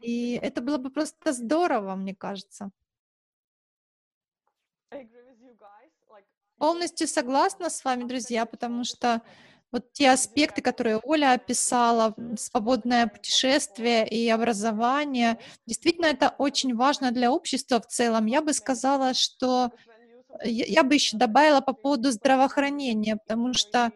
И 0.02 0.34
это 0.42 0.62
было 0.62 0.78
бы 0.78 0.90
просто 0.92 1.34
здорово, 1.34 1.96
мне 1.96 2.14
кажется. 2.16 2.72
Полностью 6.62 7.08
согласна 7.08 7.72
с 7.72 7.84
вами, 7.84 8.04
друзья, 8.04 8.46
потому 8.46 8.84
что 8.84 9.24
вот 9.72 9.92
те 9.94 10.12
аспекты, 10.12 10.62
которые 10.62 11.00
Оля 11.02 11.32
описала, 11.34 12.14
свободное 12.38 13.08
путешествие 13.08 14.08
и 14.08 14.30
образование, 14.30 15.40
действительно 15.66 16.06
это 16.06 16.36
очень 16.38 16.76
важно 16.76 17.10
для 17.10 17.32
общества 17.32 17.82
в 17.82 17.88
целом. 17.88 18.28
Я 18.28 18.44
бы 18.44 18.54
сказала, 18.54 19.16
что 19.16 19.72
я 20.44 20.84
бы 20.84 20.94
еще 20.94 21.18
добавила 21.18 21.62
по 21.62 21.74
поводу 21.74 22.12
здравоохранения, 22.12 23.18
потому 23.18 23.54
что 23.54 23.92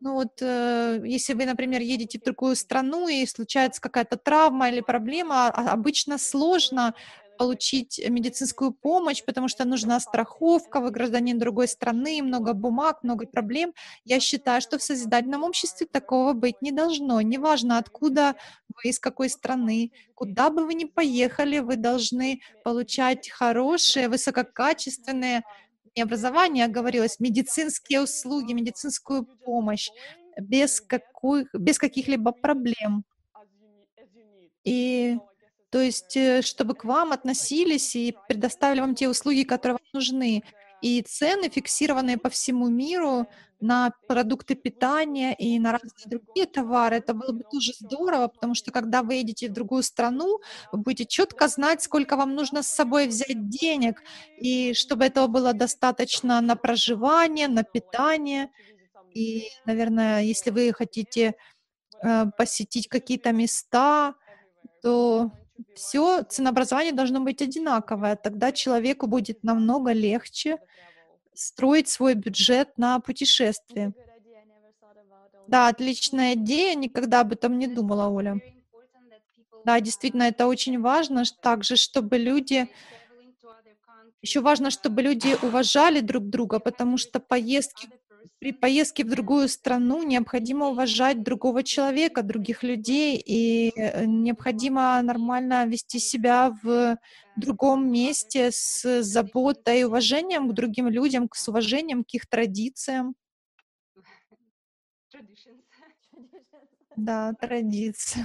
ну 0.00 0.14
вот, 0.14 0.32
э, 0.42 1.00
если 1.04 1.32
вы, 1.32 1.46
например, 1.46 1.80
едете 1.80 2.18
в 2.18 2.22
другую 2.24 2.56
страну 2.56 3.08
и 3.08 3.26
случается 3.26 3.80
какая-то 3.80 4.18
травма 4.18 4.68
или 4.68 4.80
проблема, 4.82 5.48
а, 5.48 5.72
обычно 5.72 6.18
сложно 6.18 6.94
получить 7.38 8.00
медицинскую 8.08 8.72
помощь, 8.72 9.24
потому 9.24 9.48
что 9.48 9.64
нужна 9.64 10.00
страховка, 10.00 10.80
вы 10.80 10.90
гражданин 10.90 11.38
другой 11.38 11.68
страны, 11.68 12.22
много 12.22 12.52
бумаг, 12.52 13.02
много 13.02 13.26
проблем. 13.26 13.74
Я 14.04 14.20
считаю, 14.20 14.60
что 14.60 14.78
в 14.78 14.82
созидательном 14.82 15.42
обществе 15.44 15.86
такого 15.86 16.32
быть 16.32 16.62
не 16.62 16.72
должно. 16.72 17.20
Неважно, 17.20 17.78
откуда 17.78 18.36
вы, 18.68 18.90
из 18.90 18.98
какой 18.98 19.28
страны, 19.28 19.92
куда 20.14 20.50
бы 20.50 20.64
вы 20.66 20.74
ни 20.74 20.84
поехали, 20.84 21.58
вы 21.58 21.76
должны 21.76 22.40
получать 22.62 23.28
хорошие, 23.30 24.08
высококачественные 24.08 25.42
не 25.96 26.02
образование, 26.02 26.64
а 26.64 26.68
говорилось 26.68 27.20
медицинские 27.20 28.02
услуги, 28.02 28.52
медицинскую 28.52 29.24
помощь. 29.44 29.90
без, 30.40 30.80
какой, 30.80 31.46
без 31.52 31.78
каких-либо 31.78 32.32
проблем. 32.32 33.04
И 34.64 35.18
то 35.74 35.80
есть, 35.80 36.16
э, 36.16 36.40
чтобы 36.42 36.76
к 36.76 36.84
вам 36.84 37.10
относились 37.10 37.96
и 37.96 38.14
предоставили 38.28 38.78
вам 38.78 38.94
те 38.94 39.08
услуги, 39.08 39.42
которые 39.42 39.72
вам 39.72 39.88
нужны. 39.92 40.44
И 40.82 41.02
цены, 41.02 41.48
фиксированные 41.48 42.16
по 42.16 42.28
всему 42.28 42.68
миру 42.68 43.26
на 43.60 43.90
продукты 44.06 44.54
питания 44.54 45.34
и 45.34 45.58
на 45.58 45.72
разные 45.72 46.06
другие 46.06 46.46
товары, 46.46 46.98
это 46.98 47.12
было 47.12 47.32
бы 47.32 47.42
тоже 47.50 47.72
здорово, 47.80 48.28
потому 48.28 48.54
что 48.54 48.70
когда 48.70 49.02
вы 49.02 49.14
едете 49.14 49.48
в 49.48 49.52
другую 49.52 49.82
страну, 49.82 50.38
вы 50.70 50.78
будете 50.78 51.06
четко 51.06 51.48
знать, 51.48 51.82
сколько 51.82 52.16
вам 52.16 52.36
нужно 52.36 52.62
с 52.62 52.68
собой 52.68 53.08
взять 53.08 53.48
денег, 53.48 54.00
и 54.38 54.74
чтобы 54.74 55.06
этого 55.06 55.26
было 55.26 55.54
достаточно 55.54 56.40
на 56.40 56.54
проживание, 56.54 57.48
на 57.48 57.64
питание. 57.64 58.48
И, 59.12 59.48
наверное, 59.66 60.22
если 60.22 60.50
вы 60.50 60.72
хотите 60.72 61.34
э, 62.00 62.26
посетить 62.38 62.86
какие-то 62.86 63.32
места, 63.32 64.14
то 64.80 65.32
все 65.74 66.22
ценообразование 66.22 66.92
должно 66.92 67.20
быть 67.20 67.42
одинаковое. 67.42 68.16
Тогда 68.16 68.52
человеку 68.52 69.06
будет 69.06 69.42
намного 69.44 69.92
легче 69.92 70.58
строить 71.34 71.88
свой 71.88 72.14
бюджет 72.14 72.76
на 72.76 73.00
путешествие. 73.00 73.92
Да, 75.46 75.68
отличная 75.68 76.34
идея, 76.34 76.74
никогда 76.74 77.20
об 77.20 77.32
этом 77.32 77.58
не 77.58 77.66
думала, 77.66 78.08
Оля. 78.08 78.40
Да, 79.64 79.80
действительно, 79.80 80.24
это 80.24 80.46
очень 80.46 80.80
важно 80.80 81.24
также, 81.40 81.76
чтобы 81.76 82.18
люди... 82.18 82.68
Еще 84.22 84.40
важно, 84.40 84.70
чтобы 84.70 85.02
люди 85.02 85.36
уважали 85.42 86.00
друг 86.00 86.24
друга, 86.30 86.58
потому 86.58 86.96
что 86.96 87.20
поездки 87.20 87.88
при 88.38 88.52
поездке 88.52 89.04
в 89.04 89.10
другую 89.10 89.48
страну 89.48 90.02
необходимо 90.02 90.68
уважать 90.68 91.22
другого 91.22 91.62
человека, 91.62 92.22
других 92.22 92.62
людей, 92.62 93.16
и 93.16 93.72
э, 93.76 94.04
необходимо 94.04 95.00
нормально 95.02 95.66
вести 95.66 95.98
себя 95.98 96.56
в 96.62 96.98
другом 97.36 97.90
месте 97.90 98.50
с 98.50 99.02
заботой 99.02 99.80
и 99.80 99.84
уважением 99.84 100.48
к 100.48 100.54
другим 100.54 100.88
людям, 100.88 101.28
с 101.32 101.48
уважением 101.48 102.04
к 102.04 102.14
их 102.14 102.26
традициям. 102.26 103.14
Да, 106.96 107.32
традиции. 107.34 108.24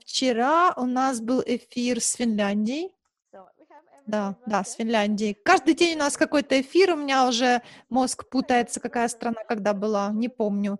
Вчера 0.00 0.74
у 0.76 0.86
нас 0.86 1.20
был 1.20 1.42
эфир 1.44 2.00
с 2.00 2.12
Финляндией. 2.12 2.92
Да, 4.06 4.36
да, 4.46 4.64
с 4.64 4.74
Финляндией. 4.74 5.34
Каждый 5.44 5.74
день 5.74 5.96
у 5.96 6.00
нас 6.00 6.16
какой-то 6.16 6.60
эфир, 6.60 6.92
у 6.92 6.96
меня 6.96 7.28
уже 7.28 7.62
мозг 7.88 8.28
путается, 8.28 8.80
какая 8.80 9.08
страна 9.08 9.44
когда 9.48 9.74
была, 9.74 10.10
не 10.12 10.28
помню. 10.28 10.78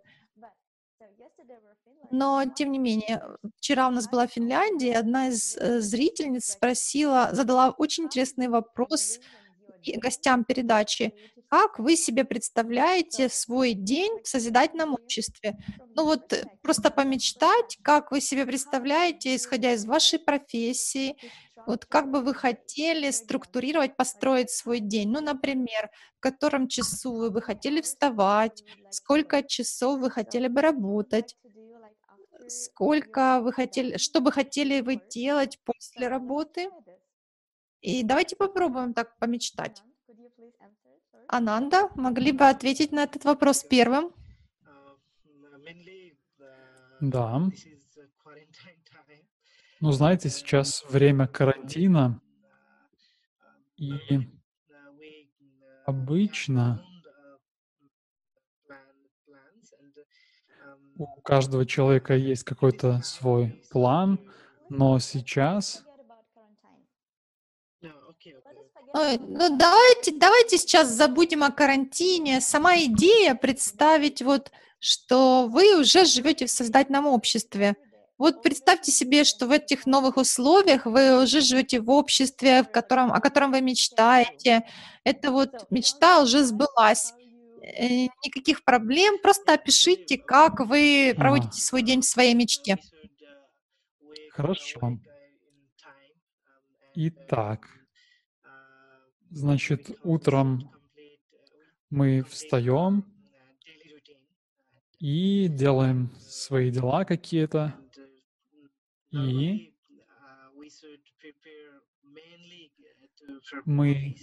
Но, 2.10 2.44
тем 2.44 2.72
не 2.72 2.78
менее, 2.78 3.22
вчера 3.56 3.88
у 3.88 3.90
нас 3.90 4.06
была 4.06 4.26
Финляндия, 4.26 4.98
одна 4.98 5.28
из 5.28 5.56
э, 5.56 5.80
зрительниц 5.80 6.44
спросила, 6.52 7.30
задала 7.32 7.70
очень 7.70 8.04
интересный 8.04 8.48
вопрос 8.48 9.18
гостям 9.96 10.44
передачи. 10.44 11.14
Как 11.48 11.78
вы 11.78 11.96
себе 11.96 12.24
представляете 12.24 13.28
свой 13.28 13.74
день 13.74 14.22
в 14.22 14.28
созидательном 14.28 14.94
обществе? 14.94 15.58
Ну 15.94 16.04
вот 16.04 16.32
э, 16.32 16.44
просто 16.62 16.90
помечтать, 16.90 17.78
как 17.82 18.10
вы 18.10 18.20
себе 18.20 18.46
представляете, 18.46 19.36
исходя 19.36 19.72
из 19.72 19.84
вашей 19.84 20.18
профессии, 20.18 21.16
вот 21.66 21.86
как 21.86 22.10
бы 22.10 22.22
вы 22.22 22.34
хотели 22.34 23.10
структурировать, 23.10 23.96
построить 23.96 24.50
свой 24.50 24.80
день? 24.80 25.10
Ну, 25.10 25.20
например, 25.20 25.90
в 26.16 26.20
котором 26.20 26.68
часу 26.68 27.14
вы 27.14 27.30
бы 27.30 27.42
хотели 27.42 27.80
вставать, 27.80 28.64
сколько 28.88 29.42
часов 29.42 30.00
вы 30.00 30.10
хотели 30.10 30.48
бы 30.48 30.60
работать, 30.60 31.36
сколько 32.48 33.40
вы 33.42 33.52
хотели, 33.52 33.96
что 33.96 34.20
бы 34.20 34.32
хотели 34.32 34.80
вы 34.80 34.96
делать 35.08 35.58
после 35.64 36.08
работы? 36.08 36.70
И 37.82 38.02
давайте 38.02 38.34
попробуем 38.36 38.94
так 38.94 39.18
помечтать. 39.18 39.84
Ананда, 41.26 41.90
могли 41.96 42.30
бы 42.30 42.48
ответить 42.48 42.92
на 42.92 43.02
этот 43.02 43.24
вопрос 43.24 43.64
первым? 43.64 44.12
Да. 47.00 47.50
Ну, 49.82 49.90
знаете, 49.90 50.30
сейчас 50.30 50.84
время 50.88 51.26
карантина, 51.26 52.20
и 53.76 53.90
обычно 55.84 56.86
у 60.94 61.06
каждого 61.22 61.66
человека 61.66 62.14
есть 62.14 62.44
какой-то 62.44 63.00
свой 63.02 63.60
план, 63.72 64.20
но 64.68 65.00
сейчас 65.00 65.84
Ой, 68.94 69.18
ну 69.18 69.58
давайте, 69.58 70.12
давайте 70.16 70.58
сейчас 70.58 70.90
забудем 70.90 71.42
о 71.42 71.50
карантине. 71.50 72.40
Сама 72.40 72.76
идея 72.84 73.34
представить 73.34 74.22
вот, 74.22 74.52
что 74.78 75.48
вы 75.48 75.80
уже 75.80 76.04
живете 76.04 76.46
в 76.46 76.50
создательном 76.52 77.06
обществе. 77.06 77.74
Вот 78.22 78.40
представьте 78.40 78.92
себе, 78.92 79.24
что 79.24 79.48
в 79.48 79.50
этих 79.50 79.84
новых 79.84 80.16
условиях 80.16 80.86
вы 80.86 81.20
уже 81.24 81.40
живете 81.40 81.80
в 81.80 81.90
обществе, 81.90 82.62
в 82.62 82.70
котором, 82.70 83.12
о 83.12 83.18
котором 83.18 83.50
вы 83.50 83.60
мечтаете. 83.60 84.62
Это 85.02 85.32
вот 85.32 85.68
мечта 85.70 86.22
уже 86.22 86.44
сбылась. 86.44 87.14
Э, 87.62 88.04
никаких 88.24 88.62
проблем, 88.62 89.18
просто 89.20 89.54
опишите, 89.54 90.18
как 90.18 90.60
вы 90.60 91.14
проводите 91.16 91.48
ага. 91.48 91.60
свой 91.60 91.82
день 91.82 92.02
в 92.02 92.04
своей 92.04 92.34
мечте. 92.34 92.78
Хорошо. 94.30 95.00
Итак, 96.94 97.66
значит, 99.30 99.98
утром 100.04 100.70
мы 101.90 102.22
встаем 102.22 103.04
и 105.00 105.48
делаем 105.48 106.12
свои 106.20 106.70
дела 106.70 107.04
какие-то. 107.04 107.81
И 109.12 109.72
мы 113.64 114.16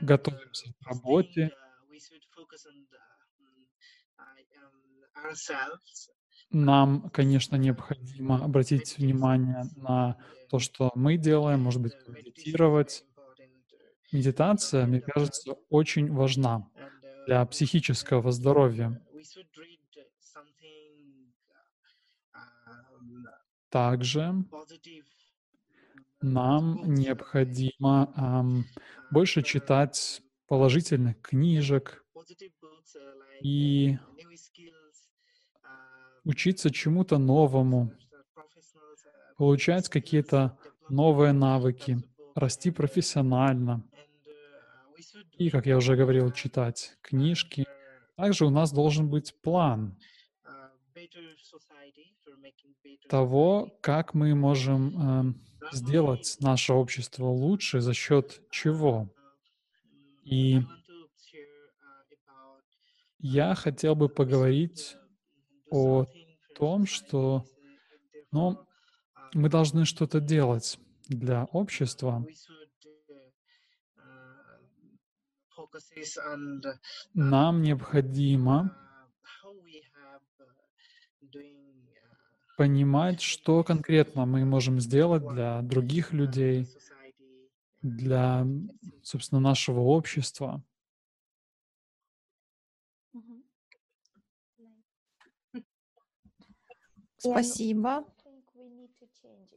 готовимся 0.00 0.72
к 0.72 0.86
работе. 0.86 1.50
Нам, 6.50 7.10
конечно, 7.10 7.56
необходимо 7.56 8.44
обратить 8.44 8.98
внимание 8.98 9.64
на 9.76 10.16
то, 10.48 10.58
что 10.58 10.92
мы 10.94 11.16
делаем, 11.16 11.60
может 11.60 11.82
быть, 11.82 11.94
медитировать. 12.06 13.04
Медитация, 14.12 14.86
мне 14.86 15.00
кажется, 15.00 15.54
очень 15.68 16.12
важна 16.12 16.70
для 17.26 17.44
психического 17.46 18.30
здоровья. 18.30 19.02
Также 23.76 24.34
нам 26.22 26.94
необходимо 26.94 28.10
эм, 28.16 28.64
больше 29.10 29.42
читать 29.42 30.22
положительных 30.48 31.20
книжек 31.20 32.02
и 33.42 33.98
учиться 36.24 36.70
чему-то 36.70 37.18
новому, 37.18 37.92
получать 39.36 39.90
какие-то 39.90 40.58
новые 40.88 41.34
навыки, 41.34 41.98
расти 42.34 42.70
профессионально. 42.70 43.84
И, 45.36 45.50
как 45.50 45.66
я 45.66 45.76
уже 45.76 45.96
говорил, 45.96 46.32
читать 46.32 46.96
книжки. 47.02 47.66
Также 48.16 48.46
у 48.46 48.50
нас 48.50 48.72
должен 48.72 49.10
быть 49.10 49.38
план 49.42 49.98
того, 53.08 53.70
как 53.80 54.14
мы 54.14 54.34
можем 54.34 55.30
э, 55.30 55.34
сделать 55.72 56.36
наше 56.40 56.72
общество 56.72 57.26
лучше, 57.26 57.80
за 57.80 57.94
счет 57.94 58.40
чего. 58.50 59.08
И 60.24 60.60
я 63.18 63.54
хотел 63.54 63.94
бы 63.94 64.08
поговорить 64.08 64.96
о 65.70 66.06
том, 66.56 66.86
что 66.86 67.44
ну, 68.32 68.58
мы 69.34 69.48
должны 69.48 69.84
что-то 69.84 70.20
делать 70.20 70.78
для 71.08 71.44
общества. 71.44 72.26
Нам 77.14 77.62
необходимо 77.62 78.85
понимать, 82.56 83.20
что 83.20 83.62
конкретно 83.62 84.26
мы 84.26 84.44
можем 84.44 84.80
сделать 84.80 85.26
для 85.28 85.60
других 85.62 86.12
людей, 86.12 86.66
для, 87.82 88.46
собственно, 89.02 89.40
нашего 89.40 89.80
общества. 89.80 90.62
Спасибо. 97.18 98.04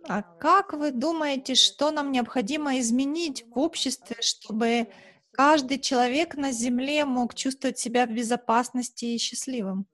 А 0.07 0.21
как 0.21 0.73
вы 0.73 0.91
думаете, 0.91 1.55
что 1.55 1.91
нам 1.91 2.11
необходимо 2.11 2.79
изменить 2.79 3.45
в 3.47 3.59
обществе, 3.59 4.17
чтобы 4.21 4.87
каждый 5.31 5.79
человек 5.79 6.35
на 6.35 6.51
Земле 6.51 7.05
мог 7.05 7.35
чувствовать 7.35 7.77
себя 7.77 8.05
в 8.07 8.11
безопасности 8.11 9.05
и 9.05 9.17
счастливым? 9.17 9.85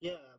Yeah. 0.00 0.33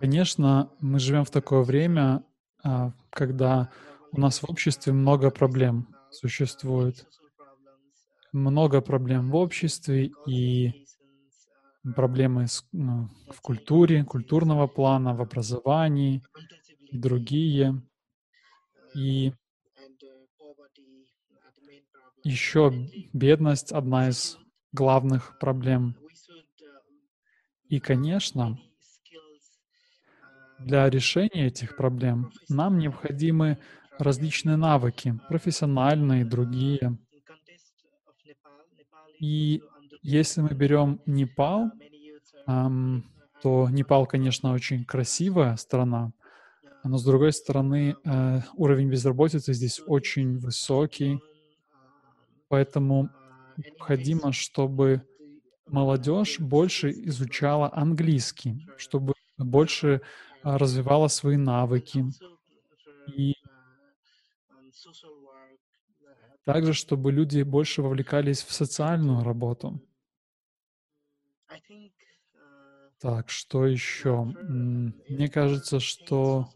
Конечно, 0.00 0.70
мы 0.80 0.98
живем 0.98 1.24
в 1.24 1.30
такое 1.30 1.62
время, 1.62 2.24
а, 2.62 2.92
когда 3.10 3.70
у 4.12 4.20
нас 4.20 4.40
в 4.42 4.50
обществе 4.50 4.92
много 4.92 5.30
проблем 5.30 5.88
существует. 6.10 7.06
Много 8.32 8.80
проблем 8.80 9.30
в 9.30 9.36
обществе 9.36 10.10
и 10.26 10.86
проблемы 11.94 12.46
ну, 12.72 13.08
в 13.30 13.40
культуре, 13.40 14.04
культурного 14.04 14.66
плана, 14.66 15.14
в 15.14 15.20
образовании 15.20 16.22
и 16.90 16.98
другие. 16.98 17.82
И 18.94 19.32
еще 22.24 22.72
бедность— 23.12 23.72
одна 23.72 24.08
из 24.08 24.38
главных 24.72 25.38
проблем. 25.38 25.96
И, 27.72 27.80
конечно, 27.80 28.58
для 30.58 30.90
решения 30.90 31.46
этих 31.46 31.74
проблем 31.74 32.30
нам 32.50 32.76
необходимы 32.76 33.56
различные 33.98 34.56
навыки, 34.56 35.18
профессиональные 35.26 36.20
и 36.20 36.24
другие. 36.24 36.98
И 39.18 39.62
если 40.02 40.42
мы 40.42 40.50
берем 40.50 41.00
Непал, 41.06 41.70
то 42.44 43.68
Непал, 43.70 44.04
конечно, 44.04 44.52
очень 44.52 44.84
красивая 44.84 45.56
страна, 45.56 46.12
но 46.84 46.98
с 46.98 47.04
другой 47.04 47.32
стороны, 47.32 47.96
э, 48.04 48.40
уровень 48.54 48.90
безработицы 48.90 49.54
здесь 49.54 49.80
очень 49.86 50.38
высокий, 50.38 51.22
поэтому 52.48 53.08
необходимо, 53.56 54.32
чтобы 54.32 55.06
молодежь 55.66 56.38
больше 56.38 56.90
изучала 56.90 57.70
английский, 57.72 58.66
чтобы 58.76 59.14
больше 59.38 60.02
а, 60.42 60.58
развивала 60.58 61.08
свои 61.08 61.36
навыки. 61.36 62.04
И 63.16 63.34
также, 66.44 66.72
чтобы 66.72 67.12
люди 67.12 67.42
больше 67.42 67.82
вовлекались 67.82 68.42
в 68.42 68.52
социальную 68.52 69.22
работу. 69.22 69.80
Так, 73.00 73.30
что 73.30 73.66
еще? 73.66 74.24
Мне 74.24 75.28
кажется, 75.28 75.80
что 75.80 76.48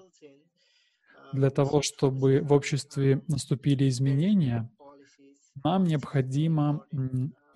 для 1.33 1.51
того, 1.51 1.83
чтобы 1.83 2.41
в 2.41 2.53
обществе 2.53 3.23
наступили 3.27 3.89
изменения, 3.89 4.71
нам 5.65 5.85
необходимо 5.85 6.87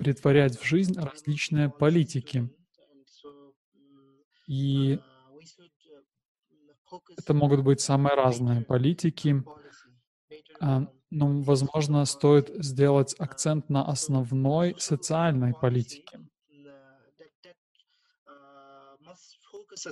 притворять 0.01 0.59
в 0.59 0.65
жизнь 0.65 0.99
различные 0.99 1.69
политики. 1.69 2.49
И 4.49 4.99
это 7.19 7.35
могут 7.35 7.63
быть 7.63 7.83
самые 7.83 8.15
разные 8.15 8.63
политики. 8.63 9.45
А, 10.59 10.87
но, 11.11 11.43
возможно, 11.43 12.05
стоит 12.07 12.49
сделать 12.65 13.15
акцент 13.19 13.69
на 13.69 13.85
основной 13.85 14.75
социальной 14.79 15.53
политике, 15.53 16.19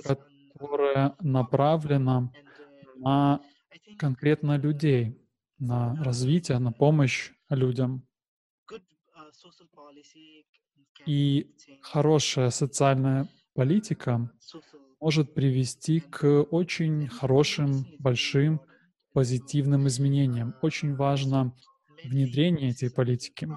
которая 0.03 1.15
направлена 1.19 2.31
на 2.95 3.41
конкретно 3.99 4.57
людей, 4.57 5.21
на 5.59 5.95
развитие, 6.03 6.57
на 6.57 6.71
помощь 6.71 7.31
людям. 7.49 8.08
И 11.05 11.55
хорошая 11.81 12.49
социальная 12.49 13.27
политика 13.53 14.31
может 14.99 15.33
привести 15.33 16.01
к 16.01 16.43
очень 16.43 17.07
хорошим, 17.07 17.85
большим, 17.99 18.61
позитивным 19.13 19.87
изменениям. 19.87 20.55
Очень 20.61 20.95
важно 20.95 21.55
внедрение 22.03 22.71
этой 22.71 22.91
политики. 22.91 23.47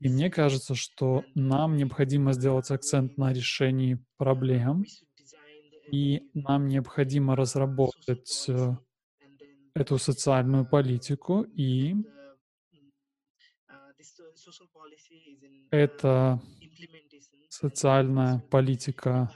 И 0.00 0.08
мне 0.08 0.30
кажется, 0.30 0.74
что 0.74 1.24
нам 1.34 1.76
необходимо 1.76 2.32
сделать 2.32 2.70
акцент 2.70 3.16
на 3.16 3.32
решении 3.32 4.04
проблем, 4.18 4.84
и 5.90 6.28
нам 6.34 6.66
необходимо 6.66 7.36
разработать 7.36 8.46
э, 8.48 8.76
эту 9.74 9.98
социальную 9.98 10.66
политику, 10.66 11.42
и 11.42 11.94
эта 15.70 16.40
социальная 17.48 18.40
политика 18.50 19.30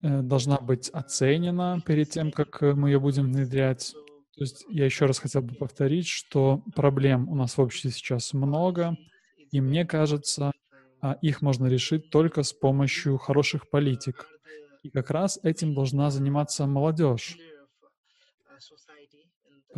Э, 0.00 0.22
должна 0.22 0.58
быть 0.58 0.90
оценена 0.90 1.82
перед 1.84 2.10
тем, 2.10 2.30
как 2.30 2.62
э, 2.62 2.72
мы 2.74 2.90
ее 2.90 3.00
будем 3.00 3.24
внедрять. 3.32 3.94
То 4.36 4.44
есть 4.44 4.64
я 4.68 4.84
еще 4.84 5.06
раз 5.06 5.18
хотел 5.18 5.42
бы 5.42 5.54
повторить, 5.56 6.06
что 6.06 6.62
проблем 6.76 7.28
у 7.28 7.34
нас 7.34 7.56
в 7.56 7.60
обществе 7.60 7.90
сейчас 7.90 8.32
много, 8.32 8.96
и 9.50 9.60
мне 9.60 9.84
кажется, 9.84 10.52
а, 11.00 11.14
их 11.20 11.42
можно 11.42 11.66
решить 11.66 12.10
только 12.10 12.44
с 12.44 12.52
помощью 12.52 13.18
хороших 13.18 13.68
политик. 13.68 14.28
И 14.84 14.90
как 14.90 15.10
раз 15.10 15.40
этим 15.42 15.74
должна 15.74 16.10
заниматься 16.10 16.66
молодежь. 16.66 17.36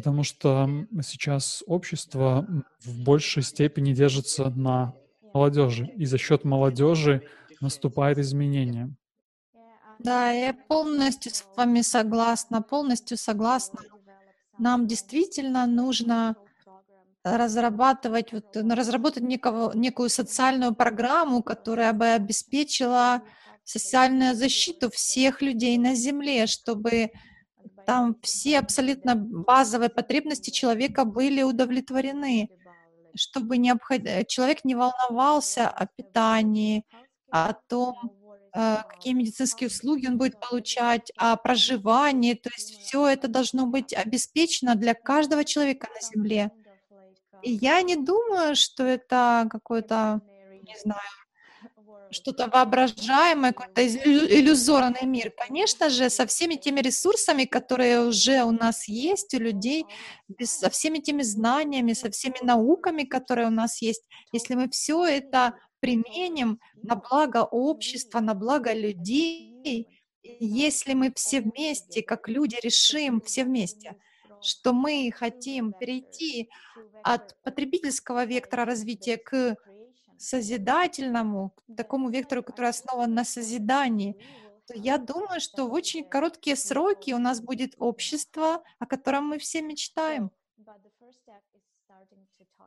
Потому 0.00 0.22
что 0.22 0.66
сейчас 1.02 1.62
общество 1.66 2.46
в 2.82 3.04
большей 3.04 3.42
степени 3.42 3.92
держится 3.92 4.48
на 4.48 4.94
молодежи, 5.34 5.92
и 5.94 6.06
за 6.06 6.16
счет 6.16 6.42
молодежи 6.42 7.22
наступает 7.60 8.16
изменение. 8.16 8.96
Да, 9.98 10.30
я 10.30 10.54
полностью 10.54 11.34
с 11.34 11.44
вами 11.54 11.82
согласна, 11.82 12.62
полностью 12.62 13.18
согласна. 13.18 13.80
Нам 14.56 14.86
действительно 14.86 15.66
нужно 15.66 16.34
разрабатывать, 17.22 18.32
вот, 18.32 18.46
ну, 18.54 18.74
разработать 18.74 19.22
некого, 19.22 19.72
некую 19.74 20.08
социальную 20.08 20.74
программу, 20.74 21.42
которая 21.42 21.92
бы 21.92 22.06
обеспечила 22.06 23.20
социальную 23.64 24.34
защиту 24.34 24.90
всех 24.90 25.42
людей 25.42 25.76
на 25.76 25.94
Земле, 25.94 26.46
чтобы 26.46 27.10
там 27.90 28.16
все 28.22 28.60
абсолютно 28.60 29.16
базовые 29.16 29.90
потребности 29.90 30.50
человека 30.50 31.04
были 31.04 31.42
удовлетворены, 31.42 32.48
чтобы 33.16 33.58
необход... 33.58 34.02
человек 34.28 34.64
не 34.64 34.76
волновался 34.76 35.68
о 35.68 35.86
питании, 35.86 36.84
о 37.30 37.52
том, 37.52 38.20
Э, 38.52 38.78
какие 38.88 39.12
медицинские 39.12 39.68
услуги 39.68 40.06
он 40.06 40.18
будет 40.18 40.40
получать, 40.40 41.12
о 41.16 41.36
проживании. 41.36 42.34
То 42.34 42.50
есть 42.52 42.80
все 42.80 43.06
это 43.06 43.28
должно 43.28 43.66
быть 43.66 43.92
обеспечено 43.92 44.74
для 44.74 44.94
каждого 44.94 45.44
человека 45.44 45.88
на 45.94 46.00
Земле. 46.00 46.50
И 47.42 47.52
я 47.52 47.80
не 47.82 47.96
думаю, 47.96 48.56
что 48.56 48.84
это 48.84 49.48
какой-то, 49.50 50.20
не 50.62 50.76
знаю, 50.78 51.00
что-то 52.10 52.48
воображаемое, 52.48 53.52
какой-то 53.52 53.86
иллюзорный 53.86 55.06
мир. 55.06 55.30
Конечно 55.30 55.90
же, 55.90 56.10
со 56.10 56.26
всеми 56.26 56.56
теми 56.56 56.80
ресурсами, 56.80 57.44
которые 57.44 58.00
уже 58.00 58.42
у 58.42 58.50
нас 58.50 58.88
есть 58.88 59.34
у 59.34 59.38
людей, 59.38 59.84
без, 60.28 60.50
со 60.50 60.70
всеми 60.70 60.98
теми 60.98 61.22
знаниями, 61.22 61.92
со 61.92 62.10
всеми 62.10 62.36
науками, 62.42 63.04
которые 63.04 63.48
у 63.48 63.52
нас 63.52 63.82
есть, 63.82 64.02
если 64.32 64.54
мы 64.54 64.68
все 64.68 65.04
это 65.04 65.54
применим 65.80 66.60
на 66.82 66.96
благо 66.96 67.44
общества, 67.44 68.20
на 68.20 68.34
благо 68.34 68.72
людей, 68.72 69.86
если 70.22 70.94
мы 70.94 71.12
все 71.14 71.40
вместе, 71.40 72.02
как 72.02 72.28
люди, 72.28 72.56
решим 72.62 73.20
все 73.20 73.44
вместе, 73.44 73.96
что 74.42 74.72
мы 74.72 75.10
хотим 75.14 75.72
перейти 75.72 76.48
от 77.02 77.34
потребительского 77.42 78.24
вектора 78.24 78.64
развития 78.64 79.16
к 79.16 79.56
созидательному, 80.20 81.54
такому 81.76 82.10
вектору, 82.10 82.42
который 82.42 82.70
основан 82.70 83.14
на 83.14 83.24
созидании, 83.24 84.16
то 84.66 84.74
я 84.74 84.98
думаю, 84.98 85.40
что 85.40 85.66
в 85.66 85.72
очень 85.72 86.04
короткие 86.04 86.56
сроки 86.56 87.12
у 87.12 87.18
нас 87.18 87.40
будет 87.40 87.74
общество, 87.78 88.62
о 88.78 88.86
котором 88.86 89.28
мы 89.28 89.38
все 89.38 89.62
мечтаем. 89.62 90.30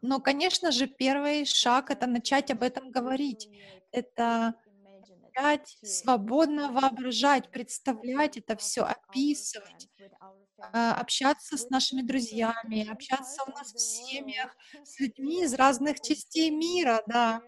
Но, 0.02 0.20
конечно 0.20 0.72
же, 0.72 0.88
первый 0.88 1.46
шаг— 1.46 1.92
это 1.92 2.08
начать 2.08 2.52
об 2.52 2.63
этом 2.63 2.92
говорить. 2.92 3.50
Это 3.92 4.56
начать 5.36 5.78
свободно 5.84 6.72
воображать, 6.72 7.50
представлять 7.52 8.38
это 8.38 8.56
все, 8.56 8.84
описывать, 8.84 9.88
а, 10.74 10.96
общаться 10.96 11.58
с 11.58 11.69
нашими 11.69 12.02
друзьями, 12.02 12.88
общаться 12.89 13.43
у 13.48 13.52
нас 13.52 13.74
в 13.74 13.80
семьях, 13.80 14.56
с 14.84 15.00
людьми 15.00 15.43
из 15.43 15.54
разных 15.54 16.00
частей 16.02 16.50
мира, 16.50 17.04
да. 17.08 17.41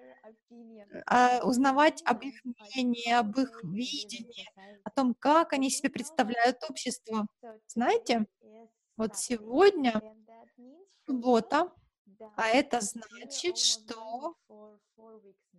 а, 1.08 1.42
узнавать 1.44 2.02
об 2.06 2.24
их 2.24 2.36
мнении, 2.44 3.12
об 3.12 3.38
их 3.40 3.64
видении, 3.64 4.48
о 4.84 4.90
том, 4.90 5.14
как 5.16 5.54
они 5.54 5.70
себе 5.70 5.90
представляют 5.90 6.58
общество. 6.70 7.28
Знаете, 7.68 8.26
вот 8.98 9.18
сегодня 9.18 10.02
суббота, 11.06 11.72
а 12.36 12.48
это 12.48 12.82
значит, 12.82 13.58
что 13.58 14.36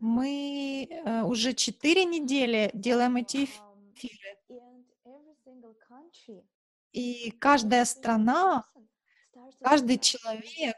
мы 0.00 0.88
э, 0.90 1.22
уже 1.22 1.54
четыре 1.54 2.04
недели 2.04 2.70
делаем 2.74 3.16
эти 3.16 3.44
эфиры. 3.44 4.36
И 6.92 7.30
каждая 7.32 7.84
страна, 7.84 8.64
каждый 9.60 9.98
человек 9.98 10.76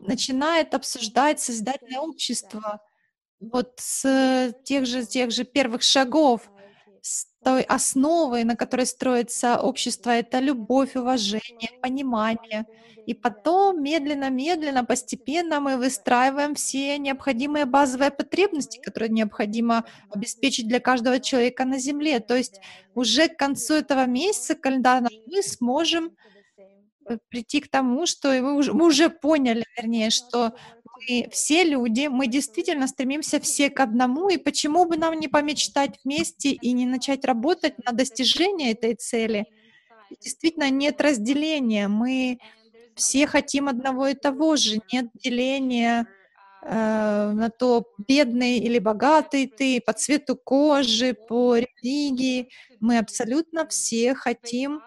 начинает 0.00 0.74
обсуждать 0.74 1.40
созидательное 1.40 2.00
общество 2.00 2.80
вот 3.40 3.74
с 3.78 4.52
тех 4.64 4.86
же, 4.86 5.06
тех 5.06 5.30
же 5.30 5.44
первых 5.44 5.82
шагов, 5.82 6.50
той 7.44 7.62
основой, 7.62 8.44
на 8.44 8.56
которой 8.56 8.86
строится 8.86 9.60
общество, 9.60 10.10
это 10.10 10.40
любовь, 10.40 10.96
уважение, 10.96 11.70
понимание. 11.80 12.66
И 13.06 13.14
потом 13.14 13.82
медленно-медленно, 13.82 14.84
постепенно 14.84 15.60
мы 15.60 15.78
выстраиваем 15.78 16.54
все 16.54 16.98
необходимые 16.98 17.64
базовые 17.64 18.10
потребности, 18.10 18.80
которые 18.84 19.08
необходимо 19.08 19.84
обеспечить 20.10 20.68
для 20.68 20.78
каждого 20.78 21.18
человека 21.18 21.64
на 21.64 21.78
Земле. 21.78 22.20
То 22.20 22.36
есть 22.36 22.60
уже 22.94 23.28
к 23.28 23.38
концу 23.38 23.74
этого 23.74 24.04
месяца 24.04 24.54
календарного 24.54 25.14
мы 25.26 25.42
сможем 25.42 26.10
э, 27.06 27.16
прийти 27.30 27.60
к 27.60 27.70
тому, 27.70 28.04
что 28.04 28.28
мы 28.42 28.56
уже, 28.56 28.74
мы 28.74 28.84
уже 28.84 29.08
поняли, 29.08 29.64
вернее, 29.76 30.10
что 30.10 30.52
мы 30.98 31.28
все 31.30 31.64
люди, 31.64 32.08
мы 32.08 32.26
действительно 32.26 32.86
стремимся 32.86 33.40
все 33.40 33.70
к 33.70 33.80
одному, 33.80 34.28
и 34.28 34.36
почему 34.36 34.84
бы 34.84 34.96
нам 34.96 35.18
не 35.18 35.28
помечтать 35.28 35.98
вместе 36.04 36.50
и 36.50 36.72
не 36.72 36.86
начать 36.86 37.24
работать 37.24 37.74
на 37.84 37.92
достижение 37.92 38.72
этой 38.72 38.94
цели? 38.94 39.46
Действительно, 40.20 40.70
нет 40.70 41.00
разделения. 41.00 41.88
Мы 41.88 42.38
все 42.94 43.26
хотим 43.26 43.68
одного 43.68 44.08
и 44.08 44.14
того 44.14 44.56
же, 44.56 44.80
нет 44.92 45.06
деления 45.14 46.06
э, 46.62 47.32
на 47.32 47.50
то, 47.50 47.84
бедный 48.08 48.58
или 48.58 48.78
богатый 48.78 49.46
ты, 49.46 49.80
по 49.80 49.92
цвету 49.92 50.36
кожи, 50.36 51.14
по 51.14 51.56
религии. 51.56 52.48
Мы 52.80 52.98
абсолютно 52.98 53.66
все 53.68 54.14
хотим 54.14 54.80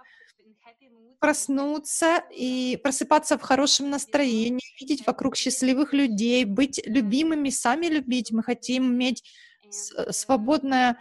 проснуться 1.22 2.24
и 2.36 2.80
просыпаться 2.84 3.38
в 3.38 3.42
хорошем 3.42 3.92
настроении, 3.92 4.60
видеть 4.80 5.06
вокруг 5.06 5.38
счастливых 5.38 5.94
людей, 5.94 6.44
быть 6.46 6.82
любимыми, 6.86 7.50
сами 7.50 7.86
любить. 7.86 8.32
Мы 8.32 8.44
хотим 8.44 8.88
иметь 8.88 9.24
свободное 10.10 10.98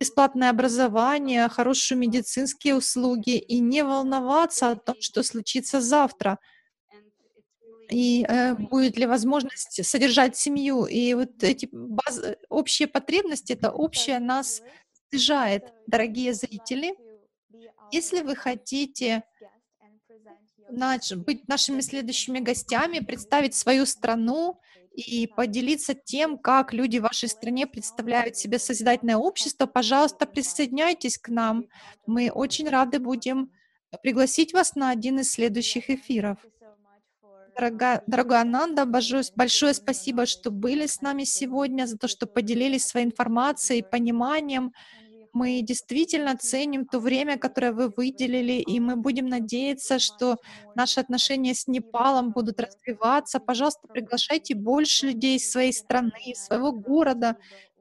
бесплатное 0.00 0.50
образование, 0.50 1.48
хорошие 1.48 1.98
медицинские 1.98 2.76
услуги 2.76 3.36
и 3.36 3.58
не 3.58 3.82
волноваться 3.82 4.70
о 4.70 4.76
том, 4.76 4.94
что 5.00 5.22
случится 5.22 5.80
завтра 5.80 6.38
и 7.90 8.24
э, 8.28 8.54
будет 8.54 8.96
ли 8.96 9.06
возможность 9.06 9.84
содержать 9.84 10.36
семью. 10.36 10.86
И 10.86 11.14
вот 11.14 11.42
эти 11.42 11.68
баз... 11.70 12.20
общие 12.48 12.88
потребности, 12.88 13.52
это 13.52 13.70
общее 13.70 14.18
нас 14.18 14.62
снижает. 15.08 15.64
Дорогие 15.86 16.34
зрители, 16.34 16.94
если 17.92 18.22
вы 18.22 18.34
хотите 18.34 19.22
наш, 20.70 21.12
быть 21.12 21.48
нашими 21.48 21.80
следующими 21.80 22.40
гостями, 22.40 23.00
представить 23.00 23.54
свою 23.54 23.86
страну 23.86 24.60
и 24.92 25.26
поделиться 25.26 25.94
тем, 25.94 26.38
как 26.38 26.72
люди 26.72 26.98
в 26.98 27.02
вашей 27.02 27.28
стране 27.28 27.66
представляют 27.66 28.36
себе 28.36 28.58
созидательное 28.58 29.16
общество, 29.16 29.66
пожалуйста, 29.66 30.26
присоединяйтесь 30.26 31.18
к 31.18 31.28
нам. 31.28 31.66
Мы 32.06 32.30
очень 32.30 32.68
рады 32.68 32.98
будем 32.98 33.50
пригласить 34.02 34.52
вас 34.52 34.74
на 34.74 34.90
один 34.90 35.20
из 35.20 35.32
следующих 35.32 35.90
эфиров. 35.90 36.38
Дорогая, 37.54 38.02
дорогая 38.06 38.42
Ананда, 38.42 38.84
большое 38.84 39.74
спасибо, 39.74 40.26
что 40.26 40.50
были 40.50 40.86
с 40.86 41.00
нами 41.00 41.24
сегодня, 41.24 41.86
за 41.86 41.96
то, 41.96 42.06
что 42.06 42.26
поделились 42.26 42.86
своей 42.86 43.06
информацией, 43.06 43.82
пониманием 43.82 44.72
мы 45.36 45.60
действительно 45.60 46.34
ценим 46.36 46.86
то 46.86 46.98
время, 46.98 47.36
которое 47.38 47.72
вы 47.72 47.92
выделили, 47.94 48.54
и 48.54 48.80
мы 48.80 48.96
будем 48.96 49.26
надеяться, 49.26 49.98
что 49.98 50.36
наши 50.74 50.98
отношения 50.98 51.54
с 51.54 51.66
Непалом 51.68 52.30
будут 52.30 52.58
развиваться. 52.58 53.38
Пожалуйста, 53.38 53.86
приглашайте 53.86 54.54
больше 54.54 55.08
людей 55.08 55.36
из 55.36 55.50
своей 55.50 55.74
страны, 55.74 56.34
своего 56.34 56.72
города. 56.72 57.36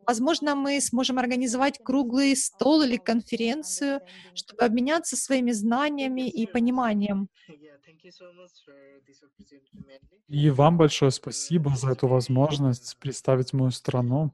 Возможно, 0.05 0.55
мы 0.55 0.81
сможем 0.81 1.17
организовать 1.17 1.79
круглый 1.81 2.35
стол 2.35 2.81
или 2.81 2.97
конференцию, 2.97 4.01
чтобы 4.33 4.63
обменяться 4.63 5.15
своими 5.15 5.51
знаниями 5.51 6.29
и 6.29 6.45
пониманием. 6.45 7.29
И 10.27 10.49
вам 10.49 10.77
большое 10.77 11.11
спасибо 11.11 11.73
за 11.75 11.91
эту 11.91 12.07
возможность 12.07 12.97
представить 12.99 13.53
мою 13.53 13.71
страну. 13.71 14.31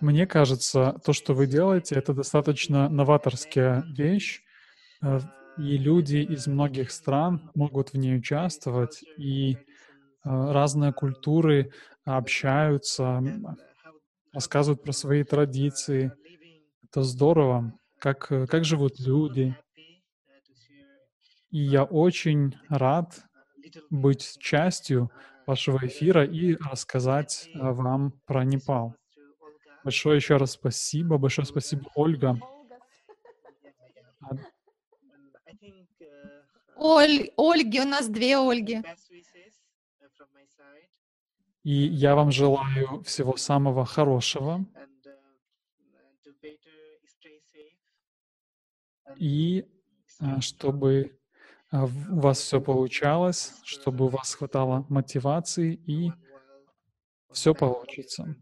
Мне 0.00 0.26
кажется, 0.26 1.00
то, 1.04 1.12
что 1.12 1.34
вы 1.34 1.46
делаете, 1.46 1.94
это 1.94 2.12
достаточно 2.12 2.88
новаторская 2.88 3.84
вещь, 3.96 4.42
э, 5.02 5.20
и 5.58 5.78
люди 5.78 6.16
из 6.16 6.46
многих 6.46 6.90
стран 6.90 7.50
могут 7.54 7.90
в 7.90 7.96
ней 7.96 8.16
участвовать, 8.18 9.02
и 9.16 9.54
э, 9.54 9.56
разные 10.24 10.92
культуры 10.92 11.72
общаются, 12.04 13.22
рассказывают 14.32 14.82
про 14.82 14.92
свои 14.92 15.24
традиции. 15.24 16.12
Это 16.84 17.02
здорово, 17.02 17.72
как, 17.98 18.30
э, 18.30 18.46
как 18.46 18.64
живут 18.64 19.00
люди. 19.00 19.56
И 21.50 21.58
я 21.58 21.84
очень 21.84 22.54
рад 22.68 23.18
быть 23.88 24.36
частью 24.38 25.10
вашего 25.46 25.86
эфира 25.86 26.24
и 26.24 26.56
рассказать 26.56 27.48
вам 27.54 28.12
про 28.26 28.44
Непал. 28.44 28.94
Большое 29.84 30.16
еще 30.16 30.36
раз 30.36 30.52
спасибо. 30.52 31.16
Большое 31.16 31.46
спасибо, 31.46 31.88
Ольга. 31.94 32.38
Оль, 36.76 37.30
Ольги, 37.36 37.80
у 37.80 37.84
нас 37.84 38.08
две 38.08 38.36
Ольги. 38.36 38.82
И 41.62 41.72
я 41.72 42.14
вам 42.14 42.30
желаю 42.30 43.02
всего 43.02 43.36
самого 43.36 43.84
хорошего. 43.84 44.64
И 49.16 49.64
а, 50.20 50.40
чтобы 50.40 51.18
у 51.84 52.20
вас 52.20 52.38
все 52.38 52.60
получалось, 52.60 53.52
чтобы 53.64 54.06
у 54.06 54.08
вас 54.08 54.34
хватало 54.34 54.86
мотивации 54.88 55.74
и 55.86 56.12
все 57.32 57.54
получится 57.54 58.36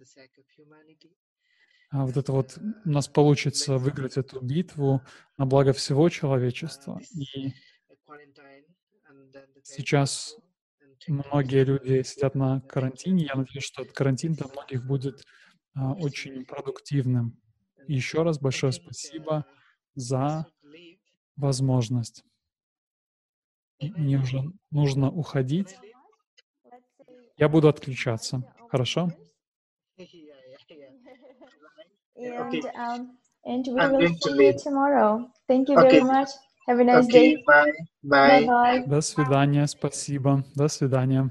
а 1.95 2.07
вот 2.07 2.17
это 2.17 2.33
вот 2.33 2.59
у 2.85 2.91
нас 2.91 3.07
получится 3.07 3.79
выиграть 3.79 4.17
эту 4.17 4.41
битву 4.41 5.01
на 5.39 5.47
благо 5.47 5.73
всего 5.73 6.09
человечества. 6.09 7.01
И 7.15 7.53
сейчас 9.63 10.37
многие 11.07 11.63
люди 11.63 12.03
сидят 12.03 12.35
на 12.35 12.63
карантине. 12.63 13.27
Я 13.27 13.37
надеюсь, 13.37 13.63
что 13.63 13.83
этот 13.83 13.95
карантин 13.95 14.33
для 14.33 14.49
многих 14.49 14.85
будет 14.85 15.23
а, 15.77 15.93
очень 15.93 16.45
продуктивным. 16.45 17.41
Еще 17.87 18.25
раз 18.25 18.41
большое 18.41 18.73
спасибо 18.73 19.47
за 19.95 20.47
возможность. 21.37 22.25
Мне 23.97 24.19
уже 24.19 24.43
нужно 24.71 25.11
уходить. 25.11 25.77
Я 27.37 27.49
буду 27.49 27.69
отключаться. 27.69 28.43
Хорошо? 28.71 29.11
And 32.17 32.51
Okay. 32.51 32.63
um, 32.77 33.19
and 33.45 33.67
we 33.67 33.81
I'm 33.81 33.91
will 33.91 33.99
going 33.99 34.15
to 34.15 34.21
see 34.21 34.31
you 34.31 34.53
leave. 34.53 34.63
tomorrow. 34.63 35.31
Thank 35.49 35.69
you 35.69 35.77
Okay. 35.77 35.99
very 35.99 36.05
much. 36.05 36.29
Have 36.69 36.79
a 36.81 36.85
nice 36.85 37.07
Okay, 37.07 37.35
day. 37.35 37.43
bye. 37.47 37.73
Bye. 38.03 38.29
Bye 38.29 38.47
bye. 38.47 38.83
До 38.87 39.01
свидания. 39.01 39.67
Спасибо. 39.67 40.45
До 40.55 40.69
свидания. 40.69 41.31